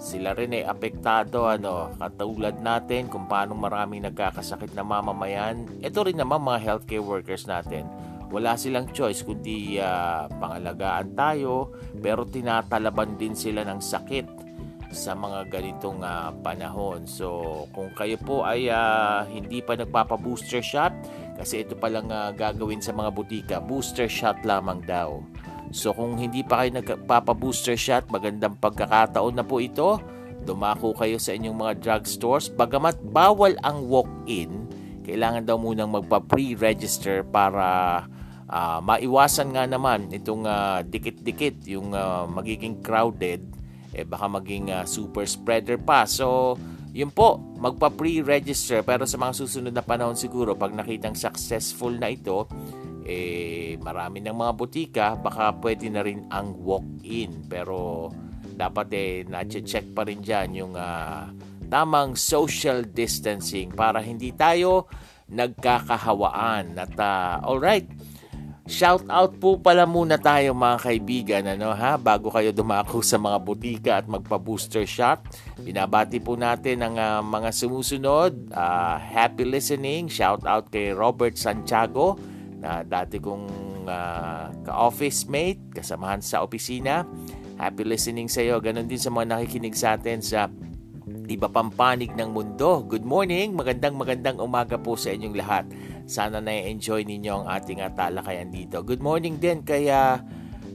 sila 0.00 0.32
rin 0.32 0.56
ay 0.56 0.64
apektado 0.64 1.44
ano 1.44 1.92
katulad 2.00 2.56
natin 2.56 3.12
kung 3.12 3.28
paano 3.28 3.52
maraming 3.52 4.00
nagkakasakit 4.08 4.72
na 4.72 4.80
mamamayan 4.80 5.68
ito 5.84 6.00
rin 6.00 6.16
naman 6.16 6.40
mga 6.40 6.60
healthcare 6.64 7.04
workers 7.04 7.44
natin 7.44 7.84
wala 8.32 8.56
silang 8.56 8.88
choice 8.96 9.20
kundi 9.20 9.76
uh, 9.76 10.24
pangalagaan 10.40 11.12
tayo 11.12 11.76
pero 12.00 12.24
tinatalaban 12.24 13.20
din 13.20 13.36
sila 13.36 13.60
ng 13.68 13.76
sakit 13.76 14.39
sa 14.90 15.14
mga 15.14 15.46
ganitong 15.48 16.02
uh, 16.02 16.34
panahon 16.42 17.06
so 17.06 17.64
kung 17.70 17.90
kayo 17.94 18.18
po 18.18 18.42
ay 18.42 18.66
uh, 18.70 19.22
hindi 19.30 19.62
pa 19.62 19.78
nagpapa-booster 19.78 20.60
shot 20.60 20.92
kasi 21.38 21.62
ito 21.62 21.78
pa 21.78 21.86
lang 21.86 22.10
uh, 22.10 22.34
gagawin 22.34 22.82
sa 22.82 22.90
mga 22.90 23.10
butika 23.14 23.56
booster 23.62 24.10
shot 24.10 24.42
lamang 24.42 24.82
daw 24.84 25.22
So 25.70 25.94
kung 25.94 26.18
hindi 26.18 26.42
pa 26.42 26.62
kayo 26.62 26.82
nagpapa-booster 26.82 27.78
shot, 27.78 28.10
magandang 28.10 28.58
pagkakataon 28.58 29.38
na 29.38 29.46
po 29.46 29.62
ito. 29.62 30.02
Dumako 30.42 30.98
kayo 30.98 31.14
sa 31.22 31.30
inyong 31.30 31.54
mga 31.54 31.72
drugstores. 31.78 32.50
Bagamat 32.50 32.98
bawal 33.06 33.54
ang 33.62 33.86
walk-in, 33.86 34.66
kailangan 35.06 35.46
daw 35.46 35.62
munang 35.62 35.94
magpa-pre-register 35.94 37.22
para 37.22 38.02
uh, 38.50 38.82
maiwasan 38.82 39.54
nga 39.54 39.70
naman 39.70 40.10
itong 40.10 40.42
uh, 40.42 40.82
dikit-dikit, 40.82 41.62
yung 41.70 41.94
uh, 41.94 42.26
magiging 42.26 42.82
crowded, 42.82 43.38
eh 43.94 44.06
baka 44.06 44.26
maging 44.30 44.70
uh, 44.70 44.86
super 44.86 45.26
spreader 45.26 45.78
pa. 45.78 46.06
So, 46.06 46.54
yun 46.90 47.14
po, 47.14 47.38
magpa-pre-register 47.58 48.82
pero 48.82 49.06
sa 49.06 49.18
mga 49.18 49.32
susunod 49.38 49.72
na 49.74 49.86
panahon 49.86 50.18
siguro 50.18 50.58
pag 50.58 50.74
nakitang 50.74 51.14
successful 51.14 51.94
na 51.94 52.10
ito, 52.10 52.50
eh 53.06 53.74
marami 53.82 54.22
ng 54.22 54.34
mga 54.34 54.52
butika, 54.54 55.06
baka 55.18 55.54
pwede 55.62 55.90
na 55.90 56.02
rin 56.02 56.26
ang 56.30 56.54
walk-in. 56.58 57.46
Pero 57.46 58.10
dapat 58.54 58.86
eh 58.92 59.12
na-check 59.26 59.94
pa 59.94 60.06
rin 60.06 60.20
dyan 60.20 60.50
yung 60.52 60.74
uh, 60.74 61.30
tamang 61.70 62.18
social 62.18 62.82
distancing 62.82 63.70
para 63.70 64.02
hindi 64.02 64.34
tayo 64.34 64.90
nagkakahawaan. 65.30 66.74
At 66.74 66.94
uh, 66.98 67.38
alright, 67.46 67.86
shout 68.70 69.02
out 69.10 69.34
po 69.42 69.58
pala 69.58 69.82
muna 69.82 70.14
tayo 70.14 70.54
mga 70.54 70.78
kaibigan 70.78 71.44
ano 71.50 71.74
ha 71.74 71.98
bago 71.98 72.30
kayo 72.30 72.54
dumako 72.54 73.02
sa 73.02 73.18
mga 73.18 73.38
butika 73.42 73.92
at 73.98 74.06
magpa-booster 74.06 74.86
shot. 74.86 75.18
Binabati 75.58 76.22
po 76.22 76.38
natin 76.38 76.86
ang 76.86 76.94
uh, 76.94 77.18
mga 77.20 77.50
sumusunod. 77.50 78.54
Uh, 78.54 78.96
happy 78.96 79.42
listening. 79.42 80.06
Shout 80.06 80.46
out 80.46 80.70
kay 80.70 80.94
Robert 80.94 81.34
Santiago 81.34 82.14
na 82.62 82.86
dati 82.86 83.18
kong 83.18 83.44
uh, 83.90 84.54
ka-office 84.62 85.26
mate, 85.26 85.74
kasamahan 85.74 86.22
sa 86.22 86.46
opisina. 86.46 87.02
Happy 87.58 87.84
listening 87.84 88.30
sa 88.30 88.40
iyo. 88.40 88.56
Ganon 88.62 88.88
din 88.88 88.96
sa 88.96 89.12
mga 89.12 89.36
nakikinig 89.36 89.76
sa 89.76 89.98
atin 89.98 90.22
sa 90.24 90.48
iba 91.30 91.46
pang 91.46 91.70
panig 91.70 92.10
ng 92.14 92.30
mundo. 92.34 92.82
Good 92.82 93.06
morning, 93.06 93.54
magandang 93.54 93.94
magandang 93.94 94.42
umaga 94.42 94.74
po 94.74 94.98
sa 94.98 95.14
inyong 95.14 95.36
lahat. 95.38 95.64
Sana 96.10 96.42
na-enjoy 96.42 97.06
ninyo 97.06 97.32
ang 97.42 97.46
ating 97.46 97.78
talakayan 97.94 98.50
dito. 98.50 98.82
Good 98.82 98.98
morning 98.98 99.38
din 99.38 99.62
kay 99.62 99.86
uh, 99.90 100.18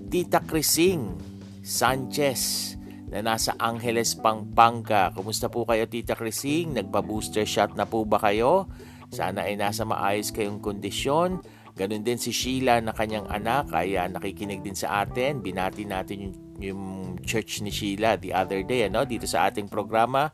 Tita 0.08 0.40
Crising 0.40 1.20
Sanchez 1.60 2.74
na 3.12 3.20
nasa 3.20 3.52
Angeles, 3.60 4.16
Pampanga. 4.16 5.12
Kumusta 5.12 5.52
po 5.52 5.68
kayo 5.68 5.84
Tita 5.92 6.16
Crising? 6.16 6.76
Nagpa-booster 6.76 7.44
shot 7.44 7.76
na 7.76 7.84
po 7.84 8.08
ba 8.08 8.20
kayo? 8.20 8.72
Sana 9.12 9.48
ay 9.48 9.60
nasa 9.60 9.84
maayos 9.84 10.32
kayong 10.32 10.64
kondisyon. 10.64 11.44
Ganon 11.76 12.08
din 12.08 12.16
si 12.16 12.32
Sheila 12.32 12.80
na 12.80 12.96
kanyang 12.96 13.28
anak 13.28 13.68
kaya 13.68 14.08
nakikinig 14.08 14.64
din 14.64 14.80
sa 14.80 15.04
atin. 15.04 15.44
Binati 15.44 15.84
natin 15.84 16.18
yung, 16.24 16.36
yung 16.64 16.82
church 17.20 17.60
ni 17.60 17.68
Sheila 17.68 18.16
the 18.16 18.32
other 18.32 18.64
day 18.64 18.88
ano, 18.88 19.04
dito 19.04 19.28
sa 19.28 19.52
ating 19.52 19.68
programa. 19.68 20.32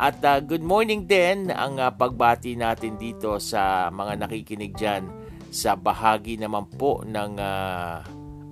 At 0.00 0.24
uh, 0.24 0.40
good 0.40 0.64
morning 0.64 1.04
din 1.04 1.52
ang 1.52 1.76
uh, 1.76 1.92
pagbati 1.92 2.56
natin 2.56 2.96
dito 2.96 3.36
sa 3.36 3.92
mga 3.92 4.24
nakikinig 4.24 4.72
dyan 4.72 5.04
sa 5.52 5.76
bahagi 5.76 6.40
naman 6.40 6.64
po 6.72 7.04
ng 7.04 7.36
uh, 7.36 8.00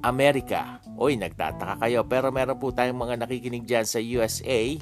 Amerika. 0.04 0.76
Oy, 1.00 1.16
nagtataka 1.16 1.80
kayo 1.80 2.04
pero 2.04 2.28
meron 2.28 2.60
po 2.60 2.68
tayong 2.68 3.00
mga 3.00 3.16
nakikinig 3.24 3.64
dyan 3.64 3.88
sa 3.88 3.96
USA 3.96 4.76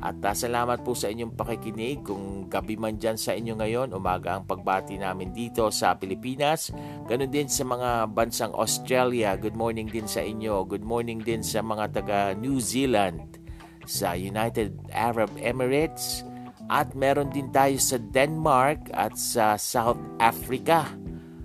at 0.00 0.16
uh, 0.24 0.32
salamat 0.32 0.80
po 0.80 0.96
sa 0.96 1.12
inyong 1.12 1.36
pakikinig. 1.36 2.00
Kung 2.04 2.48
gabi 2.48 2.76
man 2.80 2.96
dyan 2.96 3.20
sa 3.20 3.36
inyo 3.36 3.56
ngayon, 3.56 3.92
umaga 3.92 4.36
ang 4.36 4.48
pagbati 4.48 4.96
namin 4.96 5.32
dito 5.36 5.68
sa 5.68 5.96
Pilipinas. 5.96 6.72
Ganon 7.04 7.28
din 7.28 7.48
sa 7.52 7.68
mga 7.68 8.08
bansang 8.08 8.56
Australia. 8.56 9.36
Good 9.36 9.56
morning 9.56 9.92
din 9.92 10.08
sa 10.08 10.24
inyo. 10.24 10.64
Good 10.64 10.84
morning 10.84 11.20
din 11.20 11.44
sa 11.44 11.60
mga 11.60 12.00
taga 12.00 12.18
New 12.32 12.60
Zealand, 12.64 13.40
sa 13.84 14.16
United 14.16 14.72
Arab 14.92 15.28
Emirates. 15.36 16.24
At 16.70 16.94
meron 16.94 17.34
din 17.34 17.50
tayo 17.50 17.76
sa 17.82 17.98
Denmark 17.98 18.94
at 18.94 19.18
sa 19.18 19.58
South 19.58 20.00
Africa 20.22 20.99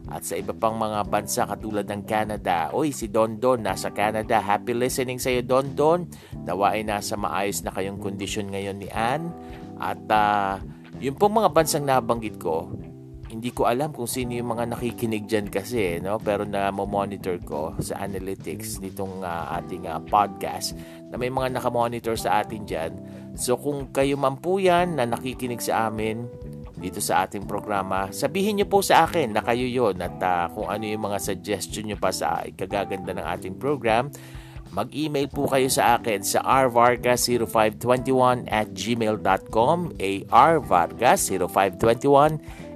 at 0.10 0.22
sa 0.22 0.38
iba 0.38 0.54
pang 0.54 0.78
mga 0.78 1.02
bansa 1.10 1.50
katulad 1.50 1.86
ng 1.90 2.06
Canada. 2.06 2.70
Oy, 2.74 2.94
si 2.94 3.10
Don 3.10 3.42
Don 3.42 3.66
nasa 3.66 3.90
Canada. 3.90 4.38
Happy 4.38 4.78
listening 4.78 5.18
sa 5.18 5.34
iyo, 5.34 5.42
Don 5.42 5.74
Don. 5.74 6.06
Nawa 6.46 6.78
ay 6.78 6.86
nasa 6.86 7.18
maayos 7.18 7.66
na 7.66 7.74
kayong 7.74 7.98
kondisyon 7.98 8.54
ngayon 8.54 8.78
ni 8.78 8.90
Ann. 8.94 9.34
At 9.82 10.02
uh, 10.08 10.62
yung 11.02 11.18
pong 11.18 11.42
mga 11.42 11.50
bansang 11.52 11.84
nabanggit 11.90 12.38
ko, 12.38 12.70
hindi 13.36 13.50
ko 13.50 13.66
alam 13.66 13.92
kung 13.92 14.08
sino 14.08 14.38
yung 14.38 14.56
mga 14.56 14.78
nakikinig 14.78 15.26
dyan 15.26 15.50
kasi, 15.50 16.00
no? 16.00 16.22
pero 16.22 16.46
na 16.46 16.70
monitor 16.70 17.42
ko 17.42 17.74
sa 17.82 18.06
analytics 18.06 18.80
nitong 18.80 19.26
uh, 19.26 19.58
ating 19.60 19.90
uh, 19.90 20.00
podcast 20.06 20.78
na 21.10 21.18
may 21.18 21.34
mga 21.34 21.58
nakamonitor 21.58 22.16
sa 22.16 22.46
atin 22.46 22.64
dyan. 22.64 22.94
So 23.36 23.60
kung 23.60 23.92
kayo 23.92 24.16
man 24.16 24.40
po 24.40 24.62
yan 24.62 24.96
na 24.96 25.10
nakikinig 25.10 25.60
sa 25.60 25.92
amin, 25.92 26.30
dito 26.86 27.02
sa 27.02 27.26
ating 27.26 27.50
programa. 27.50 28.14
Sabihin 28.14 28.62
niyo 28.62 28.70
po 28.70 28.86
sa 28.86 29.10
akin 29.10 29.34
na 29.34 29.42
kayo 29.42 29.66
yon 29.66 29.98
at 29.98 30.22
uh, 30.22 30.46
kung 30.54 30.70
ano 30.70 30.86
yung 30.86 31.10
mga 31.10 31.18
suggestion 31.18 31.90
niyo 31.90 31.98
pa 31.98 32.14
sa 32.14 32.46
ikagaganda 32.46 33.18
ng 33.18 33.26
ating 33.26 33.58
program. 33.58 34.14
Mag-email 34.70 35.26
po 35.34 35.50
kayo 35.50 35.66
sa 35.66 35.98
akin 35.98 36.22
sa 36.22 36.46
rvargas0521 36.46 38.46
at 38.46 38.70
gmail.com 38.70 39.98
arvargas0521 40.30 42.32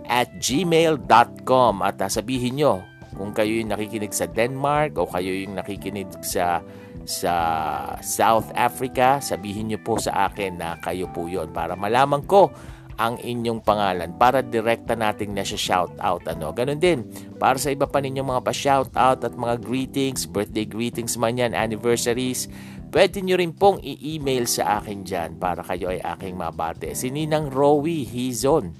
at 0.10 0.34
gmail.com 0.42 1.86
at 1.86 2.02
uh, 2.02 2.10
sabihin 2.10 2.58
nyo 2.58 2.82
kung 3.14 3.30
kayo 3.36 3.52
yung 3.62 3.70
nakikinig 3.70 4.16
sa 4.16 4.26
Denmark 4.26 4.98
o 4.98 5.06
kayo 5.06 5.30
yung 5.34 5.54
nakikinig 5.60 6.08
sa 6.26 6.64
sa 7.10 7.34
South 8.06 8.54
Africa, 8.54 9.18
sabihin 9.18 9.74
nyo 9.74 9.82
po 9.82 9.98
sa 9.98 10.30
akin 10.30 10.62
na 10.62 10.78
kayo 10.78 11.10
po 11.10 11.26
yon 11.26 11.50
para 11.50 11.74
malaman 11.74 12.22
ko 12.30 12.54
ang 13.00 13.16
inyong 13.24 13.64
pangalan 13.64 14.12
para 14.20 14.44
direkta 14.44 14.92
nating 14.92 15.32
na 15.32 15.48
shout 15.48 15.96
out 16.04 16.28
ano. 16.28 16.52
Ganon 16.52 16.84
din 16.84 17.08
para 17.40 17.56
sa 17.56 17.72
iba 17.72 17.88
pa 17.88 18.04
ninyong 18.04 18.36
mga 18.36 18.44
pa-shout 18.44 18.92
out 19.00 19.24
at 19.24 19.40
mga 19.40 19.64
greetings, 19.64 20.28
birthday 20.28 20.68
greetings 20.68 21.16
man 21.16 21.40
yan, 21.40 21.56
anniversaries, 21.56 22.52
pwede 22.92 23.24
nyo 23.24 23.40
rin 23.40 23.56
pong 23.56 23.80
i-email 23.80 24.44
sa 24.52 24.84
akin 24.84 25.08
dyan 25.08 25.40
para 25.40 25.64
kayo 25.64 25.96
ay 25.96 26.04
aking 26.04 26.36
mabate. 26.36 26.92
Si 26.92 27.08
Ninang 27.08 27.48
Rowie 27.48 28.04
Hizon. 28.04 28.76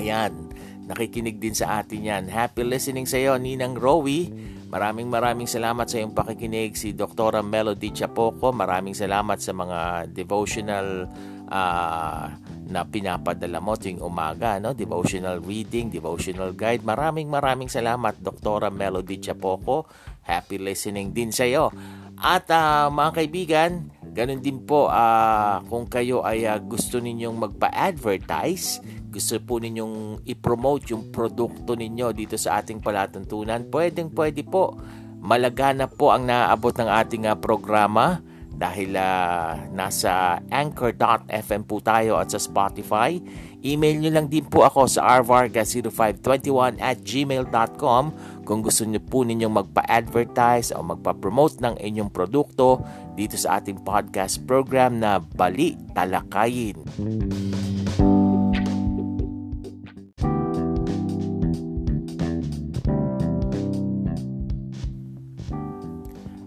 Ayan, 0.00 0.50
nakikinig 0.88 1.36
din 1.36 1.52
sa 1.52 1.84
atin 1.84 2.00
yan. 2.00 2.24
Happy 2.32 2.64
listening 2.64 3.04
sa 3.04 3.20
iyo, 3.20 3.36
Ninang 3.36 3.76
Rowie. 3.76 4.32
Maraming 4.74 5.06
maraming 5.06 5.46
salamat 5.46 5.86
sa 5.86 6.02
iyong 6.02 6.16
pakikinig. 6.16 6.74
Si 6.74 6.96
Dr. 6.96 7.44
Melody 7.46 7.94
Chapoco, 7.94 8.50
maraming 8.50 8.96
salamat 8.96 9.38
sa 9.38 9.54
mga 9.54 10.10
devotional 10.10 11.06
uh, 11.46 12.26
na 12.64 12.82
pinapadala 12.82 13.60
mo 13.60 13.76
tuwing 13.76 14.00
umaga, 14.00 14.56
no? 14.56 14.72
Devotional 14.72 15.40
reading, 15.44 15.92
devotional 15.92 16.56
guide. 16.56 16.80
Maraming 16.80 17.28
maraming 17.28 17.68
salamat, 17.68 18.16
Doktora 18.20 18.72
Melody 18.72 19.20
Chapoco. 19.20 19.84
Happy 20.24 20.56
listening 20.56 21.12
din 21.12 21.28
sa 21.28 21.44
iyo. 21.44 21.68
At 22.16 22.48
uh, 22.48 22.88
mga 22.88 23.10
kaibigan, 23.20 23.70
ganun 24.14 24.40
din 24.40 24.62
po 24.64 24.88
uh, 24.88 25.60
kung 25.66 25.84
kayo 25.90 26.24
ay 26.24 26.46
uh, 26.46 26.56
gusto 26.62 27.02
ninyong 27.02 27.36
magpa-advertise, 27.36 28.80
gusto 29.10 29.36
po 29.42 29.60
ninyong 29.60 30.24
i-promote 30.24 30.94
yung 30.94 31.10
produkto 31.12 31.74
ninyo 31.74 32.14
dito 32.16 32.38
sa 32.38 32.62
ating 32.62 32.80
palatuntunan, 32.80 33.68
pwedeng 33.68 34.14
pwede 34.14 34.40
po. 34.46 34.78
Malagana 35.24 35.88
po 35.88 36.12
ang 36.12 36.28
naaabot 36.28 36.72
ng 36.72 36.88
ating 36.88 37.24
uh, 37.28 37.36
programa 37.36 38.24
dahil 38.54 38.94
uh, 38.94 39.58
nasa 39.74 40.38
anchor.fm 40.48 41.62
po 41.66 41.82
tayo 41.82 42.18
at 42.18 42.30
sa 42.30 42.38
Spotify. 42.38 43.18
Email 43.64 43.96
nyo 43.96 44.10
lang 44.12 44.28
din 44.28 44.44
po 44.44 44.62
ako 44.62 44.86
sa 44.86 45.24
rvarga0521 45.24 46.78
at 46.78 47.00
gmail.com 47.00 48.04
kung 48.44 48.60
gusto 48.60 48.84
nyo 48.84 49.00
po 49.00 49.24
ninyong 49.24 49.64
magpa-advertise 49.64 50.76
o 50.76 50.84
magpa-promote 50.84 51.64
ng 51.64 51.74
inyong 51.80 52.12
produkto 52.12 52.84
dito 53.16 53.40
sa 53.40 53.58
ating 53.58 53.80
podcast 53.80 54.44
program 54.44 55.00
na 55.00 55.16
Bali 55.18 55.74
Talakayin. 55.96 56.76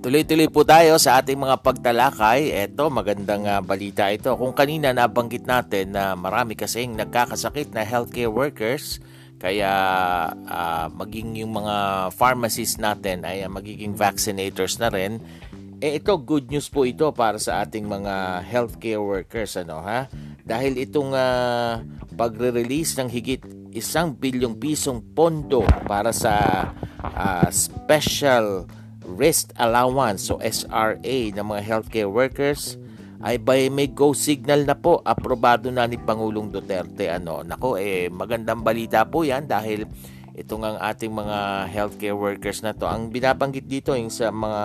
Tuloy-tuloy 0.08 0.48
po 0.48 0.64
tayo 0.64 0.96
sa 0.96 1.20
ating 1.20 1.36
mga 1.36 1.60
pagtalakay. 1.60 2.56
Ito, 2.56 2.88
magandang 2.88 3.44
uh, 3.44 3.60
balita 3.60 4.08
ito. 4.08 4.40
Kung 4.40 4.56
kanina 4.56 4.96
nabanggit 4.96 5.44
natin 5.44 5.92
na 5.92 6.16
marami 6.16 6.56
kasing 6.56 6.96
nagkakasakit 6.96 7.76
na 7.76 7.84
healthcare 7.84 8.32
workers, 8.32 9.04
kaya 9.36 9.68
uh, 10.32 10.88
maging 10.96 11.44
yung 11.44 11.60
mga 11.60 12.08
pharmacists 12.16 12.80
natin 12.80 13.28
ay 13.28 13.44
uh, 13.44 13.52
magiging 13.52 14.00
vaccinators 14.00 14.80
na 14.80 14.88
rin. 14.88 15.20
Eh 15.84 16.00
ito 16.00 16.16
good 16.16 16.48
news 16.56 16.72
po 16.72 16.88
ito 16.88 17.12
para 17.12 17.36
sa 17.36 17.68
ating 17.68 17.84
mga 17.84 18.48
healthcare 18.48 19.04
workers 19.04 19.60
ano 19.60 19.84
ha. 19.84 20.08
Dahil 20.48 20.88
itong 20.88 21.12
uh, 21.12 21.84
pagre-release 22.16 22.96
ng 23.04 23.12
higit 23.12 23.44
isang 23.76 24.16
bilyong 24.16 24.56
pisong 24.56 25.04
pondo 25.12 25.68
para 25.84 26.16
sa 26.16 26.64
uh, 27.04 27.52
special 27.52 28.72
Rest 29.16 29.56
Allowance 29.56 30.28
o 30.28 30.44
SRA 30.44 31.18
ng 31.32 31.46
mga 31.48 31.62
healthcare 31.64 32.12
workers 32.12 32.76
ay 33.24 33.42
by 33.42 33.72
may 33.74 33.90
go 33.90 34.14
signal 34.14 34.62
na 34.68 34.78
po 34.78 35.02
aprobado 35.02 35.72
na 35.74 35.88
ni 35.90 35.98
Pangulong 35.98 36.52
Duterte. 36.54 37.10
Ano 37.10 37.42
nako 37.42 37.80
eh 37.80 38.12
magandang 38.12 38.62
balita 38.62 39.08
po 39.08 39.26
yan 39.26 39.50
dahil 39.50 39.88
itong 40.38 40.62
ang 40.62 40.78
ating 40.78 41.10
mga 41.10 41.66
healthcare 41.72 42.14
workers 42.14 42.62
na 42.62 42.78
to. 42.78 42.86
Ang 42.86 43.10
binabanggit 43.10 43.66
dito 43.66 43.98
yung 43.98 44.14
sa 44.14 44.30
mga 44.30 44.62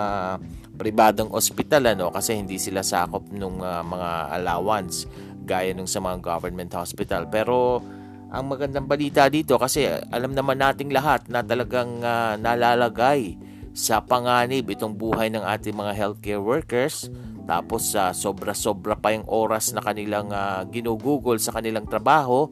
pribadong 0.77 1.33
ospital 1.33 1.89
ano 1.89 2.13
kasi 2.13 2.37
hindi 2.37 2.61
sila 2.61 2.85
sakop 2.85 3.25
ng 3.33 3.57
uh, 3.57 3.81
mga 3.81 4.09
allowance 4.37 5.09
gaya 5.43 5.73
nung 5.73 5.89
sa 5.89 5.97
mga 5.97 6.21
government 6.21 6.77
hospital. 6.77 7.25
Pero 7.25 7.81
ang 8.29 8.49
magandang 8.49 8.85
balita 8.85 9.25
dito 9.33 9.57
kasi 9.57 9.89
alam 9.89 10.37
naman 10.37 10.61
nating 10.61 10.93
lahat 10.93 11.25
na 11.25 11.41
talagang 11.41 12.05
uh, 12.05 12.37
nalalagay 12.37 13.33
sa 13.73 14.05
panganib 14.05 14.69
itong 14.69 14.93
buhay 14.93 15.33
ng 15.33 15.41
ating 15.41 15.73
mga 15.73 15.93
healthcare 15.97 16.41
workers 16.41 17.09
tapos 17.43 17.91
uh, 17.97 18.13
sobra-sobra 18.15 18.95
pa 18.95 19.11
yung 19.11 19.27
oras 19.27 19.73
na 19.75 19.83
kanilang 19.83 20.31
uh, 20.31 20.63
ginugugol 20.69 21.35
sa 21.41 21.51
kanilang 21.51 21.89
trabaho 21.89 22.47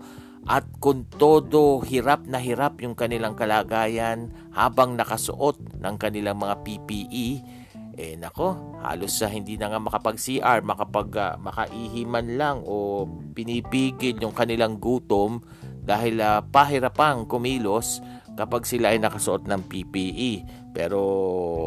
at 0.50 0.66
kung 0.82 1.06
todo 1.06 1.86
hirap 1.86 2.26
na 2.26 2.42
hirap 2.42 2.82
yung 2.82 2.98
kanilang 2.98 3.38
kalagayan 3.38 4.34
habang 4.50 4.98
nakasuot 4.98 5.78
ng 5.78 5.96
kanilang 6.02 6.42
mga 6.42 6.66
PPE 6.66 7.28
eh 8.02 8.18
nako 8.18 8.82
halos 8.82 9.14
sa 9.14 9.30
uh, 9.30 9.32
hindi 9.32 9.62
na 9.62 9.70
nga 9.70 9.78
makapag-CR 9.78 10.66
makapag 10.66 11.10
uh, 11.16 11.38
makaihiman 11.38 12.36
lang 12.36 12.58
o 12.66 13.06
pinipigil 13.38 14.18
yung 14.18 14.34
kanilang 14.34 14.82
gutom 14.82 15.40
dahil 15.82 16.18
uh, 16.22 16.42
pahirapang 16.50 17.30
kumilos 17.30 18.02
kapag 18.38 18.64
sila 18.64 18.96
ay 18.96 19.00
nakasuot 19.02 19.46
ng 19.48 19.62
PPE. 19.68 20.61
Pero 20.72 21.02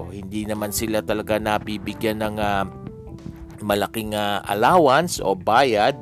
hindi 0.08 0.48
naman 0.48 0.72
sila 0.72 1.04
talaga 1.04 1.36
nabibigyan 1.36 2.24
ng 2.24 2.36
uh, 2.40 2.64
malaking 3.60 4.16
uh, 4.16 4.40
allowance 4.48 5.20
o 5.20 5.36
bayad 5.36 5.96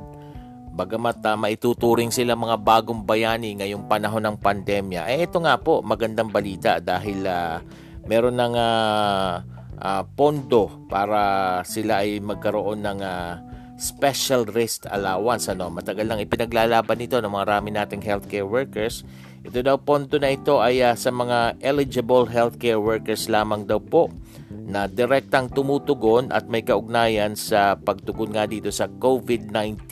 Bagamat 0.72 1.20
uh, 1.28 1.36
maituturing 1.36 2.08
sila 2.08 2.32
mga 2.32 2.56
bagong 2.56 3.04
bayani 3.04 3.60
ngayong 3.60 3.84
panahon 3.92 4.24
ng 4.24 4.36
pandemya, 4.40 5.04
eh 5.04 5.28
ito 5.28 5.36
nga 5.44 5.60
po, 5.60 5.84
magandang 5.84 6.32
balita 6.32 6.80
dahil 6.80 7.28
uh, 7.28 7.60
meron 8.08 8.40
ng 8.40 8.56
uh, 8.56 9.44
uh, 9.76 10.02
pondo 10.16 10.88
para 10.88 11.60
sila 11.68 12.00
ay 12.00 12.24
magkaroon 12.24 12.88
ng 12.88 13.04
uh, 13.04 13.36
special 13.76 14.48
rest 14.48 14.88
allowance. 14.88 15.44
Ano? 15.52 15.68
Matagal 15.68 16.08
lang 16.08 16.24
ipinaglalaban 16.24 16.96
nito 16.96 17.20
ng 17.20 17.28
mga 17.28 17.48
rami 17.52 17.68
nating 17.76 18.00
healthcare 18.00 18.48
workers. 18.48 19.04
Ito 19.42 19.58
daw 19.58 19.74
pondo 19.82 20.22
na 20.22 20.30
ito 20.30 20.62
ay 20.62 20.86
uh, 20.86 20.94
sa 20.94 21.10
mga 21.10 21.58
eligible 21.58 22.30
healthcare 22.30 22.78
workers 22.78 23.26
lamang 23.26 23.66
daw 23.66 23.82
po 23.82 24.06
na 24.48 24.86
direktang 24.86 25.50
tumutugon 25.50 26.30
at 26.30 26.46
may 26.46 26.62
kaugnayan 26.62 27.34
sa 27.34 27.74
pagtugon 27.74 28.30
nga 28.30 28.46
dito 28.46 28.70
sa 28.70 28.86
COVID-19 28.86 29.82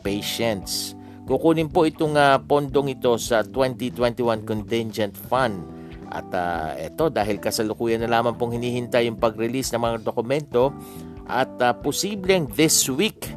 patients. 0.00 0.96
Kukunin 1.28 1.68
po 1.68 1.84
itong 1.84 2.16
uh, 2.16 2.40
pondong 2.40 2.96
ito 2.96 3.12
sa 3.20 3.44
2021 3.44 4.48
Contingent 4.48 5.14
Fund. 5.28 5.68
At 6.08 6.28
uh, 6.32 6.72
ito 6.80 7.12
dahil 7.12 7.44
kasalukuyan 7.44 8.00
na 8.00 8.08
lamang 8.08 8.40
pong 8.40 8.56
hinihintay 8.56 9.04
yung 9.04 9.20
pag-release 9.20 9.68
ng 9.72 9.80
mga 9.84 9.96
dokumento 10.00 10.72
at 11.28 11.52
uh, 11.60 11.76
posibleng 11.76 12.48
this 12.56 12.88
week 12.88 13.28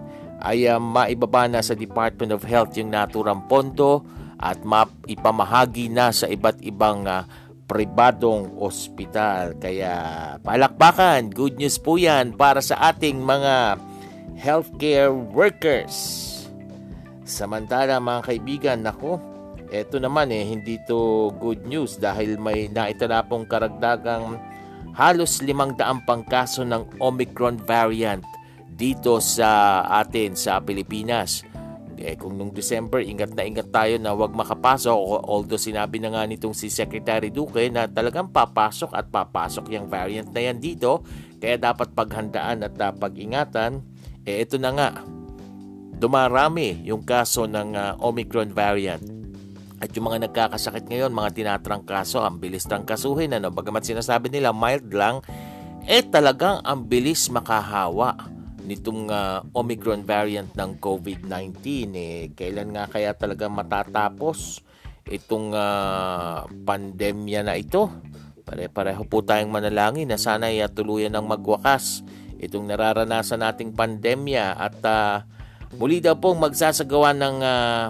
ay 0.43 0.67
uh, 0.67 0.79
maibaba 0.79 1.47
na 1.47 1.59
sa 1.59 1.75
Department 1.75 2.31
of 2.31 2.43
Health 2.43 2.75
yung 2.79 2.91
naturang 2.91 3.47
pondo 3.47 4.03
at 4.39 4.61
maipamahagi 4.61 5.87
na 5.87 6.11
sa 6.11 6.27
iba't 6.27 6.59
ibang 6.61 7.07
uh, 7.07 7.23
pribadong 7.65 8.53
ospital. 8.61 9.57
Kaya 9.57 9.95
palakpakan, 10.41 11.33
good 11.33 11.57
news 11.57 11.81
po 11.81 11.97
yan 11.97 12.37
para 12.37 12.61
sa 12.61 12.93
ating 12.93 13.21
mga 13.21 13.81
healthcare 14.37 15.09
workers. 15.11 16.21
Samantala 17.25 17.97
mga 17.97 18.21
kaibigan, 18.21 18.79
nako, 18.85 19.17
eto 19.73 19.97
naman 19.97 20.29
eh, 20.29 20.45
hindi 20.45 20.77
to 20.85 21.33
good 21.41 21.65
news 21.65 21.97
dahil 21.97 22.37
may 22.37 22.69
naitala 22.69 23.25
pong 23.25 23.49
karagdagang 23.49 24.37
halos 24.93 25.41
limang 25.41 25.73
daang 25.73 26.05
pangkaso 26.05 26.61
ng 26.63 27.01
Omicron 27.01 27.57
variant 27.59 28.21
dito 28.69 29.17
sa 29.23 29.81
atin 29.89 30.37
sa 30.37 30.61
Pilipinas. 30.61 31.54
Eh, 31.95 32.19
kung 32.19 32.35
nung 32.35 32.51
December, 32.51 32.99
ingat 32.99 33.31
na 33.33 33.47
ingat 33.47 33.71
tayo 33.71 33.95
na 33.99 34.11
wag 34.11 34.35
makapasok. 34.35 35.25
Although 35.25 35.59
sinabi 35.59 36.03
na 36.03 36.11
nga 36.11 36.27
nitong 36.27 36.55
si 36.55 36.67
Secretary 36.67 37.31
Duque 37.31 37.71
na 37.71 37.87
talagang 37.87 38.29
papasok 38.29 38.91
at 38.91 39.07
papasok 39.07 39.71
yung 39.71 39.87
variant 39.87 40.27
na 40.31 40.41
yan 40.43 40.59
dito. 40.59 41.03
Kaya 41.39 41.55
dapat 41.55 41.95
paghandaan 41.95 42.67
at 42.67 42.75
uh, 42.79 42.91
pag-ingatan. 42.91 43.83
Eh, 44.27 44.43
ito 44.43 44.59
na 44.59 44.71
nga. 44.75 44.89
Dumarami 45.95 46.83
yung 46.83 47.07
kaso 47.07 47.47
ng 47.47 47.71
uh, 47.75 47.95
Omicron 48.03 48.51
variant 48.51 49.25
at 49.85 49.91
yung 49.93 50.07
mga 50.07 50.27
nagkakasakit 50.27 50.87
ngayon, 50.87 51.11
mga 51.11 51.35
tinatrangkaso, 51.35 52.23
ang 52.23 52.39
bilis 52.39 52.63
trangkasuhin. 52.65 53.35
Ano? 53.35 53.51
Bagamat 53.51 53.83
sinasabi 53.83 54.31
nila 54.31 54.55
mild 54.55 54.87
lang, 54.89 55.19
eh 55.85 56.01
talagang 56.01 56.63
ang 56.63 56.87
bilis 56.87 57.27
makahawa 57.27 58.34
nitong 58.65 59.07
uh, 59.13 59.45
Omicron 59.53 60.01
variant 60.01 60.49
ng 60.57 60.81
COVID-19. 60.81 61.55
Eh, 61.93 62.33
kailan 62.33 62.73
nga 62.73 62.89
kaya 62.89 63.13
talaga 63.13 63.45
matatapos 63.45 64.65
itong 65.05 65.53
uh, 65.53 66.43
pandemya 66.49 67.45
na 67.45 67.55
ito? 67.55 67.87
Pare-pareho 68.45 69.05
po 69.05 69.21
tayong 69.21 69.49
manalangin 69.53 70.09
na 70.09 70.17
sana 70.17 70.49
ay 70.49 70.65
tuluyan 70.73 71.13
ng 71.13 71.25
magwakas 71.25 72.05
itong 72.41 72.67
nararanasan 72.67 73.41
nating 73.41 73.73
pandemya 73.73 74.53
at 74.53 74.77
uh, 74.85 75.23
muli 75.79 76.03
daw 76.03 76.19
pong 76.19 76.41
magsasagawa 76.43 77.15
ng 77.15 77.37
uh, 77.41 77.83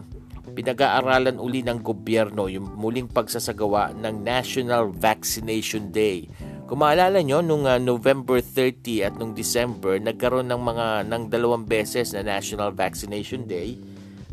pinag-aaralan 0.55 1.41
uli 1.41 1.65
ng 1.65 1.83
gobyerno 1.83 2.47
yung 2.47 2.77
muling 2.77 3.11
pagsasagawa 3.11 3.91
ng 3.97 4.23
National 4.23 4.93
Vaccination 4.93 5.91
Day. 5.91 6.29
Kung 6.65 6.81
maalala 6.81 7.21
nyo, 7.21 7.45
nung 7.45 7.69
uh, 7.69 7.77
November 7.77 8.41
30 8.41 9.05
at 9.05 9.13
nung 9.21 9.37
December, 9.37 10.01
nagkaroon 10.01 10.49
ng 10.49 10.61
mga 10.65 10.87
ng 11.05 11.23
dalawang 11.29 11.61
beses 11.61 12.09
na 12.17 12.25
National 12.25 12.73
Vaccination 12.73 13.45
Day 13.45 13.77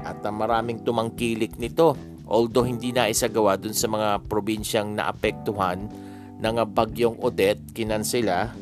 at 0.01 0.17
uh, 0.25 0.33
maraming 0.33 0.81
tumangkilik 0.81 1.61
nito. 1.61 1.93
Although 2.25 2.65
hindi 2.65 2.89
na 2.89 3.13
isagawa 3.13 3.61
dun 3.61 3.77
sa 3.77 3.85
mga 3.85 4.25
probinsyang 4.33 4.97
naapektuhan 4.97 5.93
ng 6.41 6.57
uh, 6.57 6.65
bagyong 6.65 7.21
Odette, 7.21 7.61
kinansela. 7.77 8.57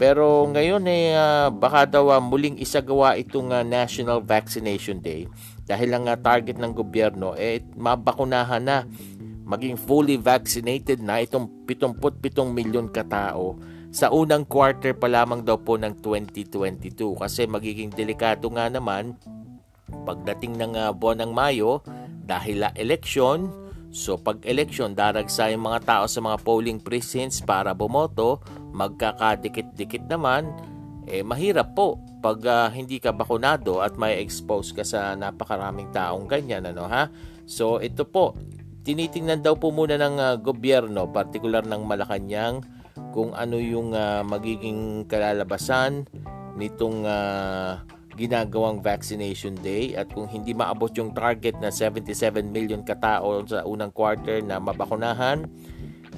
Pero 0.00 0.48
ngayon 0.48 0.80
eh 0.88 1.12
uh, 1.12 1.52
baka 1.52 1.84
daw 1.84 2.08
uh, 2.08 2.24
muling 2.24 2.56
isagawa 2.56 3.20
itong 3.20 3.52
uh, 3.52 3.60
National 3.60 4.24
Vaccination 4.24 4.96
Day 4.96 5.28
dahil 5.68 5.92
ang 5.92 6.08
uh, 6.08 6.16
target 6.16 6.56
ng 6.56 6.72
gobyerno 6.72 7.36
eh 7.36 7.60
mabakunahan 7.76 8.64
na 8.64 8.88
maging 9.50 9.74
fully 9.74 10.14
vaccinated 10.14 11.02
na 11.02 11.18
itong 11.26 11.66
77 11.66 12.30
milyon 12.54 12.86
katao 12.94 13.58
sa 13.90 14.06
unang 14.14 14.46
quarter 14.46 14.94
pa 14.94 15.10
lamang 15.10 15.42
daw 15.42 15.58
po 15.58 15.74
ng 15.74 15.98
2022 15.98 16.94
kasi 17.18 17.50
magiging 17.50 17.90
delikado 17.90 18.46
nga 18.54 18.70
naman 18.70 19.18
pagdating 20.06 20.54
ng 20.54 20.78
uh, 20.78 20.94
buwan 20.94 21.26
ng 21.26 21.32
Mayo 21.34 21.82
dahil 22.22 22.62
la 22.62 22.70
election 22.78 23.50
so 23.90 24.14
pag 24.14 24.38
election 24.46 24.94
daragsa 24.94 25.50
yung 25.50 25.66
mga 25.66 25.82
tao 25.82 26.04
sa 26.06 26.22
mga 26.22 26.38
polling 26.46 26.78
precincts 26.78 27.42
para 27.42 27.74
bumoto. 27.74 28.38
Magkakadikit-dikit 28.70 30.06
naman. 30.06 30.46
Eh 31.10 31.26
mahirap 31.26 31.74
po 31.74 31.98
pag 32.22 32.38
uh, 32.46 32.70
hindi 32.70 33.02
ka 33.02 33.10
bakunado 33.10 33.82
at 33.82 33.98
may 33.98 34.22
expose 34.22 34.70
ka 34.70 34.86
sa 34.86 35.18
napakaraming 35.18 35.90
taong 35.90 36.30
ganyan 36.30 36.70
ano 36.70 36.86
ha? 36.86 37.10
So 37.50 37.82
ito 37.82 38.06
po 38.06 38.38
tinitingnan 38.82 39.44
daw 39.44 39.56
po 39.56 39.68
muna 39.74 40.00
ng 40.00 40.16
uh, 40.16 40.36
gobyerno 40.40 41.08
partikular 41.10 41.64
ng 41.64 41.82
Malacanang 41.84 42.64
kung 43.10 43.34
ano 43.34 43.56
yung 43.58 43.92
uh, 43.92 44.22
magiging 44.24 45.04
kalalabasan 45.06 46.06
nitong 46.56 47.04
uh, 47.06 47.80
ginagawang 48.18 48.84
vaccination 48.84 49.56
day 49.64 49.96
at 49.96 50.10
kung 50.12 50.28
hindi 50.28 50.52
maabot 50.52 50.92
yung 50.92 51.16
target 51.16 51.56
na 51.62 51.72
77 51.72 52.44
million 52.44 52.84
katao 52.84 53.46
sa 53.46 53.64
unang 53.64 53.94
quarter 53.94 54.44
na 54.44 54.60
mabakunahan 54.60 55.48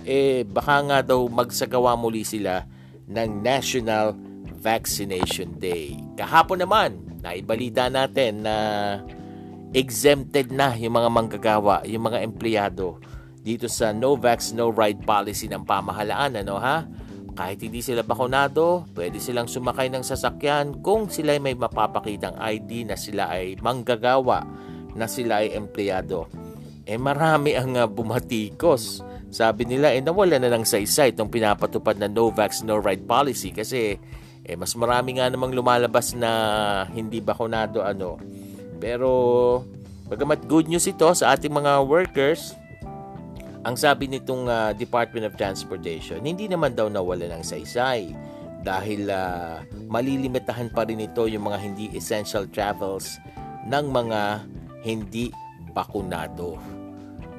eh 0.03 0.43
baka 0.43 0.83
nga 0.83 0.99
daw 1.05 1.23
magsagawa 1.31 1.95
muli 1.95 2.27
sila 2.27 2.67
ng 3.07 3.31
national 3.45 4.17
Vaccination 4.63 5.59
Day. 5.59 5.99
Kahapon 6.15 6.63
naman, 6.63 7.19
naibalita 7.19 7.91
natin 7.91 8.47
na 8.47 8.57
exempted 9.73 10.53
na 10.53 10.77
yung 10.77 10.95
mga 10.97 11.09
manggagawa, 11.09 11.85
yung 11.89 12.09
mga 12.09 12.21
empleyado 12.25 13.01
dito 13.43 13.67
sa 13.67 13.91
No 13.91 14.15
Vax 14.15 14.55
No 14.55 14.71
Ride 14.71 15.03
policy 15.03 15.51
ng 15.51 15.67
pamahalaan 15.67 16.39
ano 16.39 16.63
ha 16.63 16.87
kahit 17.35 17.59
hindi 17.59 17.83
sila 17.83 18.07
bakunado 18.07 18.87
pwede 18.95 19.19
silang 19.19 19.51
sumakay 19.51 19.91
ng 19.91 20.07
sasakyan 20.07 20.79
kung 20.79 21.11
sila 21.11 21.35
ay 21.35 21.43
may 21.43 21.59
mapapakitang 21.59 22.39
ID 22.39 22.87
na 22.87 22.95
sila 22.95 23.35
ay 23.35 23.59
manggagawa 23.59 24.47
na 24.95 25.11
sila 25.11 25.43
ay 25.43 25.59
empleyado 25.59 26.31
eh 26.87 26.95
marami 26.95 27.59
ang 27.59 27.75
uh, 27.75 27.91
bumatikos 27.91 29.03
sabi 29.35 29.67
nila 29.67 29.91
eh 29.91 29.99
nawala 29.99 30.39
na 30.39 30.53
ng 30.55 30.63
saysay 30.63 31.11
itong 31.11 31.33
pinapatupad 31.33 31.99
na 31.99 32.07
No 32.07 32.31
Vax 32.31 32.63
No 32.63 32.79
Ride 32.79 33.11
policy 33.11 33.51
kasi 33.51 33.99
eh 34.43 34.59
mas 34.59 34.75
marami 34.75 35.19
nga 35.19 35.31
namang 35.31 35.55
lumalabas 35.55 36.19
na 36.19 36.31
hindi 36.91 37.23
bakunado 37.23 37.87
ano. 37.87 38.19
Pero 38.83 39.11
bagamat 40.11 40.51
good 40.51 40.67
news 40.67 40.91
ito 40.91 41.07
sa 41.15 41.39
ating 41.39 41.55
mga 41.55 41.87
workers, 41.87 42.59
ang 43.63 43.79
sabi 43.79 44.11
nitong 44.11 44.51
uh, 44.51 44.75
Department 44.75 45.23
of 45.31 45.39
Transportation, 45.39 46.19
hindi 46.27 46.51
naman 46.51 46.75
daw 46.75 46.91
nawala 46.91 47.31
ng 47.31 47.47
saysay 47.47 48.11
dahil 48.67 49.07
uh, 49.07 49.63
malilimitahan 49.87 50.67
pa 50.75 50.83
rin 50.83 50.99
ito 50.99 51.31
yung 51.31 51.47
mga 51.47 51.59
hindi 51.63 51.87
essential 51.95 52.51
travels 52.51 53.23
ng 53.71 53.87
mga 53.87 54.21
hindi 54.83 55.31
bakunado. 55.71 56.59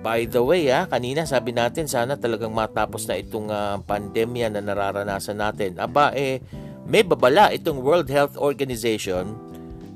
By 0.03 0.27
the 0.27 0.43
way, 0.43 0.67
ah, 0.71 0.87
kanina 0.87 1.23
sabi 1.23 1.55
natin 1.55 1.87
sana 1.87 2.19
talagang 2.19 2.51
matapos 2.51 3.07
na 3.07 3.19
itong 3.19 3.47
uh, 3.51 3.79
pandemya 3.83 4.51
na 4.51 4.59
nararanasan 4.63 5.39
natin. 5.39 5.79
Aba, 5.79 6.11
eh, 6.11 6.43
may 6.83 7.03
babala 7.03 7.51
itong 7.55 7.79
World 7.79 8.11
Health 8.11 8.35
Organization 8.35 9.52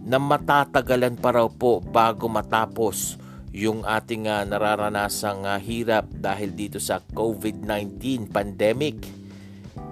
na 0.07 0.15
matatagalan 0.15 1.19
pa 1.19 1.35
raw 1.35 1.51
po 1.51 1.83
bago 1.83 2.31
matapos 2.31 3.19
yung 3.51 3.83
ating 3.83 4.31
uh, 4.31 4.47
nararanasang 4.47 5.43
uh, 5.43 5.59
hirap 5.59 6.07
dahil 6.07 6.55
dito 6.55 6.79
sa 6.79 7.03
COVID-19 7.11 8.31
pandemic. 8.31 9.03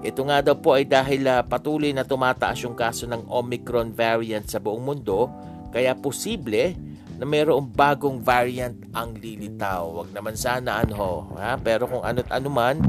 Ito 0.05 0.21
nga 0.23 0.39
daw 0.39 0.55
po 0.55 0.79
ay 0.79 0.87
dahil 0.87 1.27
uh, 1.27 1.43
patuloy 1.43 1.91
na 1.91 2.07
tumataas 2.07 2.63
yung 2.63 2.79
kaso 2.79 3.03
ng 3.11 3.27
Omicron 3.27 3.91
variant 3.91 4.47
sa 4.47 4.63
buong 4.63 4.87
mundo, 4.87 5.27
kaya 5.75 5.91
posible 5.99 6.79
na 7.19 7.27
mayroong 7.27 7.67
bagong 7.75 8.23
variant 8.23 8.79
ang 8.95 9.19
lilitaw. 9.19 10.03
Wag 10.03 10.09
naman 10.15 10.39
sana 10.39 10.79
ano, 10.79 11.35
ha? 11.35 11.59
pero 11.59 11.91
kung 11.91 12.07
ano't 12.07 12.31
ano 12.31 12.47
man, 12.47 12.79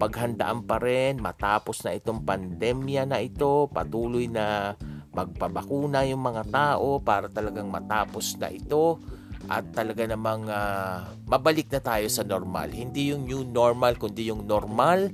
paghandaan 0.00 0.66
pa 0.66 0.82
rin 0.82 1.22
matapos 1.22 1.86
na 1.86 1.94
itong 1.94 2.26
pandemya 2.26 3.06
na 3.06 3.22
ito, 3.22 3.70
patuloy 3.70 4.26
na 4.26 4.74
magpabakuna 5.16 6.04
yung 6.04 6.20
mga 6.20 6.44
tao 6.52 7.00
para 7.00 7.32
talagang 7.32 7.72
matapos 7.72 8.36
na 8.36 8.52
ito 8.52 9.00
at 9.48 9.64
talaga 9.72 10.04
namang 10.04 10.44
uh, 10.50 11.08
mabalik 11.24 11.72
na 11.72 11.80
tayo 11.80 12.04
sa 12.12 12.20
normal. 12.20 12.68
Hindi 12.68 13.16
yung 13.16 13.24
new 13.24 13.46
normal, 13.46 13.96
kundi 13.96 14.28
yung 14.28 14.44
normal 14.44 15.08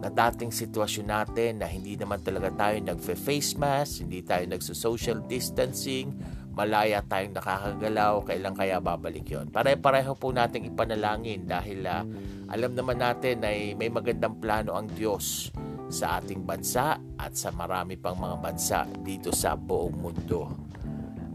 na 0.00 0.10
dating 0.10 0.50
sitwasyon 0.50 1.06
natin 1.06 1.62
na 1.62 1.66
hindi 1.70 1.94
naman 1.94 2.20
talaga 2.20 2.50
tayo 2.52 2.76
nagfe-face 2.82 3.54
mask, 3.56 4.04
hindi 4.04 4.20
tayo 4.20 4.44
nagso-social 4.50 5.22
distancing, 5.24 6.12
malaya 6.52 7.00
tayong 7.04 7.36
nakakagalaw, 7.36 8.24
kailan 8.26 8.54
kaya 8.56 8.82
babalik 8.82 9.26
yon. 9.30 9.48
Pare-pareho 9.48 10.12
po 10.18 10.34
nating 10.34 10.68
ipanalangin 10.74 11.46
dahil 11.46 11.84
uh, 11.86 12.04
alam 12.50 12.72
naman 12.72 13.00
natin 13.00 13.40
ay 13.44 13.78
may 13.78 13.88
magandang 13.88 14.36
plano 14.40 14.76
ang 14.76 14.88
Diyos 14.90 15.54
sa 15.94 16.18
ating 16.18 16.42
bansa 16.42 16.98
at 17.14 17.38
sa 17.38 17.54
marami 17.54 17.94
pang 17.94 18.18
mga 18.18 18.36
bansa 18.42 18.82
dito 19.06 19.30
sa 19.30 19.54
buong 19.54 19.94
mundo. 19.94 20.50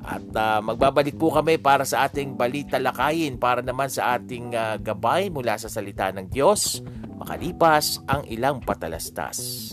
At 0.03 0.27
uh, 0.35 0.59
magbabalik 0.59 1.15
po 1.15 1.31
kami 1.31 1.55
para 1.55 1.87
sa 1.87 2.07
ating 2.07 2.35
balita 2.35 2.75
lakayin 2.75 3.39
para 3.39 3.63
naman 3.63 3.87
sa 3.87 4.19
ating 4.19 4.51
uh, 4.51 4.75
gabay 4.75 5.31
mula 5.31 5.55
sa 5.55 5.71
salita 5.71 6.11
ng 6.11 6.27
Diyos 6.27 6.83
makalipas 7.19 8.03
ang 8.07 8.23
ilang 8.27 8.59
patalastas. 8.63 9.71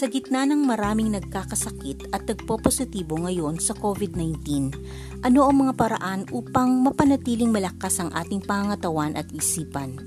Sa 0.00 0.08
gitna 0.08 0.48
ng 0.48 0.64
maraming 0.64 1.12
nagkakasakit 1.12 2.08
at 2.16 2.24
nagpo-positibo 2.24 3.20
ngayon 3.20 3.60
sa 3.60 3.76
COVID-19, 3.76 4.72
ano 5.20 5.44
ang 5.44 5.60
mga 5.60 5.76
paraan 5.76 6.24
upang 6.32 6.72
mapanatiling 6.80 7.52
malakas 7.52 8.00
ang 8.00 8.08
ating 8.16 8.40
pangatawan 8.40 9.12
at 9.12 9.28
isipan? 9.28 10.00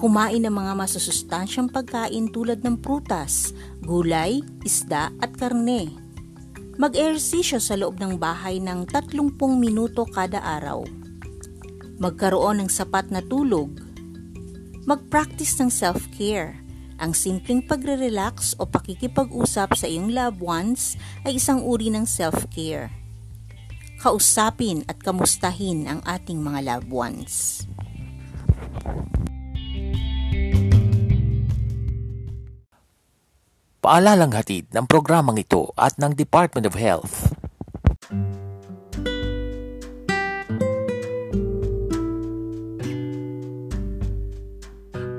Kumain 0.00 0.40
ng 0.40 0.56
mga 0.56 0.72
masusustansyang 0.80 1.68
pagkain 1.68 2.32
tulad 2.32 2.64
ng 2.64 2.80
prutas, 2.80 3.52
gulay, 3.84 4.40
isda 4.64 5.12
at 5.20 5.36
karne. 5.36 5.92
Mag-ehersisyo 6.80 7.60
sa 7.60 7.76
loob 7.76 8.00
ng 8.00 8.16
bahay 8.16 8.56
ng 8.56 8.88
30 8.88 9.20
minuto 9.60 10.08
kada 10.08 10.40
araw. 10.40 10.80
Magkaroon 12.00 12.64
ng 12.64 12.70
sapat 12.72 13.12
na 13.12 13.20
tulog. 13.20 13.68
Mag-practice 14.88 15.60
ng 15.60 15.68
self-care 15.68 16.65
ang 16.96 17.12
simpleng 17.12 17.60
pagre-relax 17.64 18.56
o 18.56 18.64
pakikipag-usap 18.64 19.76
sa 19.76 19.86
iyong 19.88 20.12
loved 20.12 20.40
ones 20.40 20.96
ay 21.24 21.36
isang 21.36 21.60
uri 21.60 21.92
ng 21.92 22.08
self-care. 22.08 22.92
Kausapin 24.00 24.84
at 24.88 25.00
kamustahin 25.00 25.88
ang 25.88 26.00
ating 26.04 26.40
mga 26.40 26.60
loved 26.64 26.90
ones. 26.92 27.64
Paalalang 33.80 34.34
hatid 34.34 34.66
ng 34.74 34.84
programang 34.90 35.38
ito 35.38 35.70
at 35.78 35.94
ng 36.02 36.10
Department 36.12 36.66
of 36.66 36.74
Health. 36.74 37.45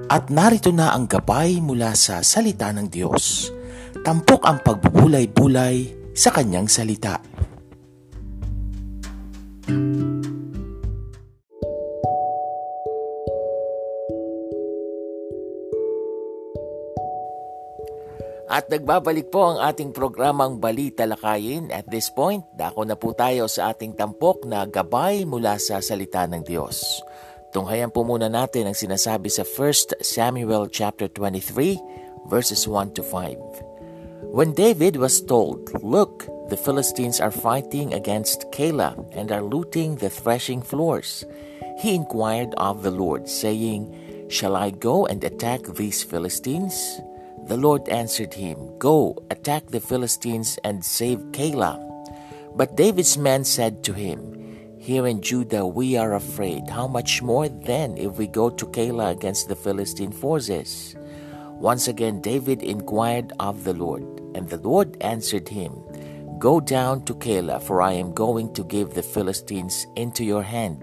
At 0.07 0.31
narito 0.31 0.71
na 0.71 0.95
ang 0.95 1.03
gabay 1.03 1.59
mula 1.59 1.91
sa 1.91 2.23
salita 2.23 2.71
ng 2.71 2.87
Diyos. 2.87 3.51
Tampok 4.07 4.47
ang 4.47 4.63
pagbubulay-bulay 4.63 5.91
sa 6.15 6.31
kanyang 6.31 6.71
salita. 6.71 7.19
At 18.47 18.71
nagbabalik 18.71 19.27
po 19.27 19.43
ang 19.43 19.59
ating 19.59 19.91
programang 19.91 20.63
Balita 20.63 21.03
Lakayin. 21.03 21.67
At 21.67 21.91
this 21.91 22.07
point, 22.07 22.47
dako 22.55 22.87
na 22.87 22.95
po 22.95 23.11
tayo 23.11 23.51
sa 23.51 23.75
ating 23.75 23.91
tampok 23.99 24.47
na 24.47 24.63
gabay 24.63 25.27
mula 25.27 25.59
sa 25.59 25.83
salita 25.83 26.23
ng 26.23 26.47
Diyos. 26.47 27.03
Tunghayan 27.55 27.95
po 27.95 28.03
muna 28.03 28.27
natin 28.27 28.67
ang 28.67 28.75
sinasabi 28.75 29.31
sa 29.31 29.47
1 29.47 30.03
Samuel 30.03 30.67
chapter 30.67 31.07
23 31.07 31.79
verses 32.27 32.67
1 32.67 32.91
to 32.91 33.03
5. 33.03 34.35
When 34.35 34.51
David 34.51 34.99
was 34.99 35.23
told, 35.23 35.71
Look, 35.79 36.27
the 36.51 36.59
Philistines 36.59 37.23
are 37.23 37.31
fighting 37.31 37.95
against 37.95 38.51
Keilah 38.51 38.99
and 39.15 39.31
are 39.31 39.41
looting 39.41 39.95
the 39.95 40.11
threshing 40.11 40.59
floors, 40.59 41.23
he 41.79 41.95
inquired 41.95 42.51
of 42.59 42.83
the 42.83 42.91
Lord, 42.91 43.29
saying, 43.31 43.95
Shall 44.27 44.59
I 44.59 44.75
go 44.75 45.07
and 45.07 45.23
attack 45.23 45.63
these 45.79 46.03
Philistines? 46.03 46.99
The 47.47 47.55
Lord 47.55 47.87
answered 47.87 48.35
him, 48.35 48.75
Go, 48.75 49.15
attack 49.31 49.71
the 49.71 49.79
Philistines 49.79 50.59
and 50.67 50.83
save 50.83 51.23
Keilah. 51.31 51.79
But 52.59 52.75
David's 52.75 53.17
men 53.17 53.45
said 53.45 53.83
to 53.87 53.93
him, 53.93 54.36
here 54.87 55.05
in 55.05 55.19
Judah, 55.21 55.67
we 55.67 55.97
are 55.97 56.13
afraid. 56.13 56.69
How 56.69 56.87
much 56.87 57.21
more 57.21 57.49
then 57.49 57.97
if 57.97 58.17
we 58.17 58.25
go 58.25 58.49
to 58.49 58.65
Keilah 58.67 59.11
against 59.11 59.49
the 59.49 59.55
Philistine 59.55 60.13
forces? 60.13 60.95
Once 61.59 61.89
again, 61.89 62.21
David 62.21 62.63
inquired 62.63 63.33
of 63.37 63.65
the 63.65 63.73
Lord, 63.73 64.03
and 64.33 64.47
the 64.47 64.63
Lord 64.63 64.95
answered 65.01 65.49
him, 65.49 65.83
Go 66.39 66.61
down 66.61 67.03
to 67.03 67.13
Keilah, 67.15 67.61
for 67.61 67.81
I 67.81 67.91
am 67.99 68.13
going 68.13 68.53
to 68.53 68.63
give 68.63 68.93
the 68.93 69.03
Philistines 69.03 69.85
into 69.97 70.23
your 70.23 70.43
hand. 70.43 70.79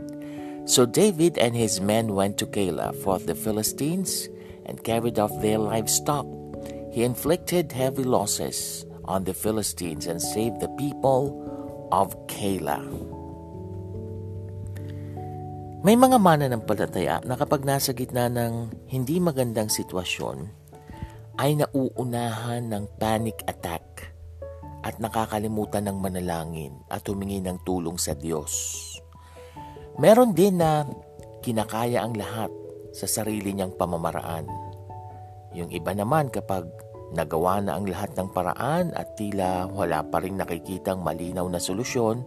So 0.66 0.84
David 0.84 1.38
and 1.38 1.56
his 1.56 1.80
men 1.80 2.08
went 2.14 2.36
to 2.38 2.46
Keilah, 2.46 3.02
fought 3.02 3.24
the 3.24 3.34
Philistines, 3.34 4.28
and 4.66 4.84
carried 4.84 5.18
off 5.18 5.32
their 5.40 5.56
livestock. 5.56 6.26
He 6.92 7.04
inflicted 7.04 7.72
heavy 7.72 8.04
losses 8.04 8.84
on 9.06 9.24
the 9.24 9.32
Philistines 9.32 10.06
and 10.06 10.20
saved 10.20 10.60
the 10.60 10.68
people 10.76 11.88
of 11.90 12.14
Keilah. 12.26 13.13
May 15.84 16.00
mga 16.00 16.16
mana 16.16 16.48
ng 16.48 16.64
palataya 16.64 17.20
na 17.28 17.36
kapag 17.36 17.68
nasa 17.68 17.92
gitna 17.92 18.32
ng 18.32 18.72
hindi 18.88 19.20
magandang 19.20 19.68
sitwasyon, 19.68 20.48
ay 21.36 21.60
nauunahan 21.60 22.72
ng 22.72 22.88
panic 22.96 23.44
attack 23.44 24.16
at 24.80 24.96
nakakalimutan 24.96 25.84
ng 25.84 26.00
manalangin 26.00 26.72
at 26.88 27.04
humingi 27.04 27.44
ng 27.44 27.60
tulong 27.68 28.00
sa 28.00 28.16
Diyos. 28.16 28.80
Meron 30.00 30.32
din 30.32 30.56
na 30.56 30.88
kinakaya 31.44 32.00
ang 32.00 32.16
lahat 32.16 32.48
sa 32.96 33.04
sarili 33.04 33.52
niyang 33.52 33.76
pamamaraan. 33.76 34.48
Yung 35.52 35.68
iba 35.68 35.92
naman 35.92 36.32
kapag 36.32 36.64
nagawa 37.12 37.60
na 37.60 37.76
ang 37.76 37.84
lahat 37.84 38.16
ng 38.16 38.32
paraan 38.32 38.88
at 38.96 39.20
tila 39.20 39.68
wala 39.68 40.00
pa 40.00 40.24
rin 40.24 40.40
nakikitang 40.40 41.04
malinaw 41.04 41.44
na 41.44 41.60
solusyon, 41.60 42.24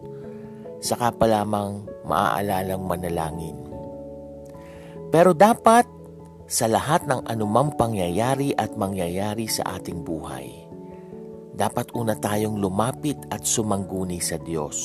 saka 0.80 1.14
pa 1.14 1.26
lamang 1.26 1.86
maaalalang 2.06 2.84
manalangin. 2.86 3.58
Pero 5.10 5.32
dapat 5.32 5.88
sa 6.48 6.68
lahat 6.68 7.08
ng 7.08 7.28
anumang 7.28 7.76
pangyayari 7.76 8.56
at 8.56 8.76
mangyayari 8.76 9.48
sa 9.48 9.80
ating 9.80 10.04
buhay, 10.04 10.68
dapat 11.58 11.92
una 11.98 12.16
tayong 12.16 12.60
lumapit 12.62 13.18
at 13.34 13.44
sumangguni 13.44 14.22
sa 14.22 14.38
Diyos. 14.38 14.78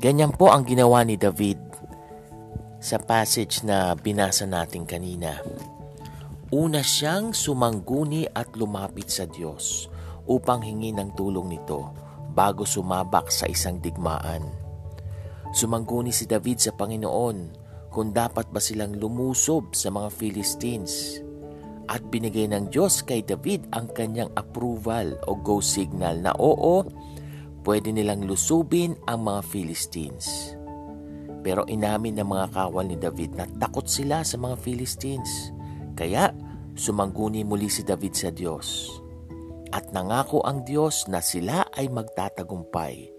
Ganyan 0.00 0.32
po 0.34 0.52
ang 0.52 0.64
ginawa 0.64 1.04
ni 1.04 1.16
David 1.16 1.60
sa 2.80 3.00
passage 3.00 3.64
na 3.64 3.96
binasa 3.96 4.44
natin 4.46 4.84
kanina. 4.86 5.40
Una 6.54 6.78
siyang 6.78 7.34
sumangguni 7.34 8.30
at 8.30 8.54
lumapit 8.54 9.10
sa 9.10 9.26
Diyos 9.26 9.90
upang 10.30 10.62
hingi 10.62 10.94
ng 10.94 11.10
tulong 11.18 11.50
nito 11.50 12.05
bago 12.36 12.68
sumabak 12.68 13.32
sa 13.32 13.48
isang 13.48 13.80
digmaan. 13.80 14.44
Sumangguni 15.56 16.12
si 16.12 16.28
David 16.28 16.60
sa 16.60 16.76
Panginoon 16.76 17.64
kung 17.88 18.12
dapat 18.12 18.52
ba 18.52 18.60
silang 18.60 18.92
lumusob 18.92 19.72
sa 19.72 19.88
mga 19.88 20.12
Philistines 20.12 21.24
at 21.88 22.02
binigay 22.12 22.50
ng 22.50 22.68
Diyos 22.68 23.00
kay 23.00 23.24
David 23.24 23.72
ang 23.72 23.88
kanyang 23.88 24.28
approval 24.36 25.16
o 25.24 25.38
go 25.38 25.62
signal 25.64 26.18
na 26.20 26.34
oo, 26.36 26.84
pwede 27.62 27.94
nilang 27.94 28.26
lusubin 28.26 28.98
ang 29.06 29.24
mga 29.24 29.40
Philistines. 29.46 30.52
Pero 31.46 31.62
inamin 31.70 32.18
ng 32.18 32.26
mga 32.26 32.46
kawal 32.52 32.90
ni 32.90 32.98
David 32.98 33.38
na 33.38 33.46
takot 33.46 33.86
sila 33.86 34.26
sa 34.26 34.34
mga 34.34 34.58
Philistines. 34.58 35.54
Kaya 35.94 36.34
sumangguni 36.74 37.46
muli 37.46 37.70
si 37.70 37.86
David 37.86 38.12
sa 38.18 38.34
Diyos. 38.34 38.98
At 39.74 39.90
nangako 39.90 40.42
ang 40.46 40.62
Diyos 40.62 41.10
na 41.10 41.22
sila 41.22 41.66
ay 41.74 41.90
magtatagumpay. 41.90 43.10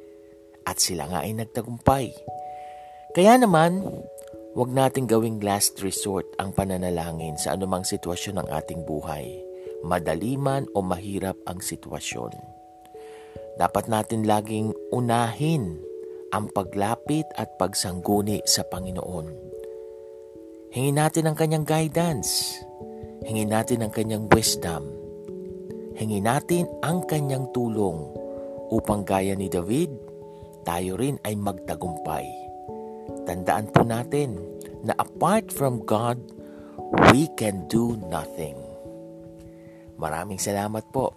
At 0.67 0.79
sila 0.79 1.07
nga 1.07 1.23
ay 1.23 1.35
nagtagumpay. 1.35 2.11
Kaya 3.15 3.39
naman, 3.39 3.83
Huwag 4.57 4.73
nating 4.73 5.05
gawing 5.05 5.37
last 5.45 5.77
resort 5.85 6.25
ang 6.41 6.49
pananalangin 6.49 7.37
sa 7.37 7.53
anumang 7.53 7.85
sitwasyon 7.85 8.41
ng 8.41 8.47
ating 8.49 8.89
buhay, 8.89 9.37
madali 9.85 10.33
man 10.33 10.65
o 10.73 10.81
mahirap 10.81 11.37
ang 11.45 11.61
sitwasyon. 11.61 12.33
Dapat 13.61 13.85
natin 13.85 14.25
laging 14.25 14.73
unahin 14.89 15.77
ang 16.33 16.49
paglapit 16.49 17.29
at 17.37 17.53
pagsangguni 17.61 18.41
sa 18.49 18.65
Panginoon. 18.65 19.29
Hingin 20.73 21.05
natin 21.05 21.29
ang 21.29 21.37
kanyang 21.37 21.61
guidance. 21.61 22.57
Hingin 23.29 23.53
natin 23.53 23.85
ang 23.85 23.93
kanyang 23.93 24.25
wisdom. 24.33 24.89
Hingin 25.97 26.29
natin 26.29 26.69
ang 26.85 27.03
kanyang 27.09 27.49
tulong 27.51 28.13
upang 28.69 29.01
gaya 29.01 29.33
ni 29.33 29.49
David, 29.49 29.89
tayo 30.61 30.93
rin 30.95 31.17
ay 31.25 31.33
magtagumpay 31.33 32.47
tandaan 33.27 33.67
po 33.75 33.83
natin 33.83 34.39
na 34.87 34.95
apart 34.95 35.51
from 35.51 35.83
God, 35.83 36.15
we 37.11 37.27
can 37.35 37.67
do 37.67 37.99
nothing. 38.07 38.55
Maraming 39.99 40.39
salamat 40.39 40.87
po. 40.95 41.11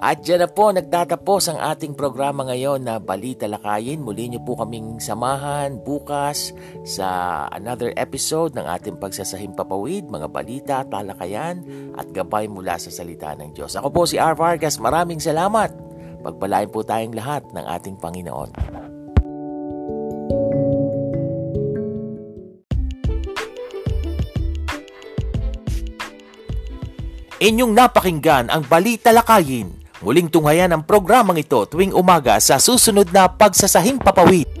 At 0.00 0.24
dyan 0.24 0.40
na 0.40 0.48
po 0.48 0.72
nagtatapos 0.72 1.52
ang 1.52 1.60
ating 1.60 1.92
programa 1.92 2.48
ngayon 2.48 2.88
na 2.88 2.96
Balita 2.96 3.44
Lakayin. 3.44 4.00
Muli 4.00 4.32
niyo 4.32 4.40
po 4.40 4.56
kaming 4.56 4.96
samahan 4.96 5.76
bukas 5.76 6.56
sa 6.88 7.44
another 7.52 7.92
episode 8.00 8.56
ng 8.56 8.64
ating 8.64 8.96
pagsasahim 8.96 9.52
papawid, 9.52 10.08
mga 10.08 10.28
balita, 10.32 10.76
talakayan 10.88 11.60
at 12.00 12.08
gabay 12.16 12.48
mula 12.48 12.80
sa 12.80 12.88
salita 12.88 13.36
ng 13.36 13.52
Diyos. 13.52 13.76
Ako 13.76 13.92
po 13.92 14.08
si 14.08 14.16
R. 14.16 14.32
Vargas. 14.32 14.80
Maraming 14.80 15.20
salamat. 15.20 15.68
Pagpalain 16.24 16.72
po 16.72 16.80
tayong 16.80 17.12
lahat 17.12 17.44
ng 17.52 17.64
ating 17.68 18.00
Panginoon. 18.00 18.50
Inyong 27.40 27.72
napakinggan 27.76 28.48
ang 28.48 28.64
Balita 28.64 29.12
Lakayin. 29.12 29.79
Muling 30.00 30.32
tunghayan 30.32 30.72
ang 30.72 30.80
programang 30.80 31.36
ito 31.36 31.60
tuwing 31.68 31.92
umaga 31.92 32.40
sa 32.40 32.56
susunod 32.56 33.12
na 33.12 33.28
Pagsasahing 33.28 34.00
Papawid. 34.00 34.59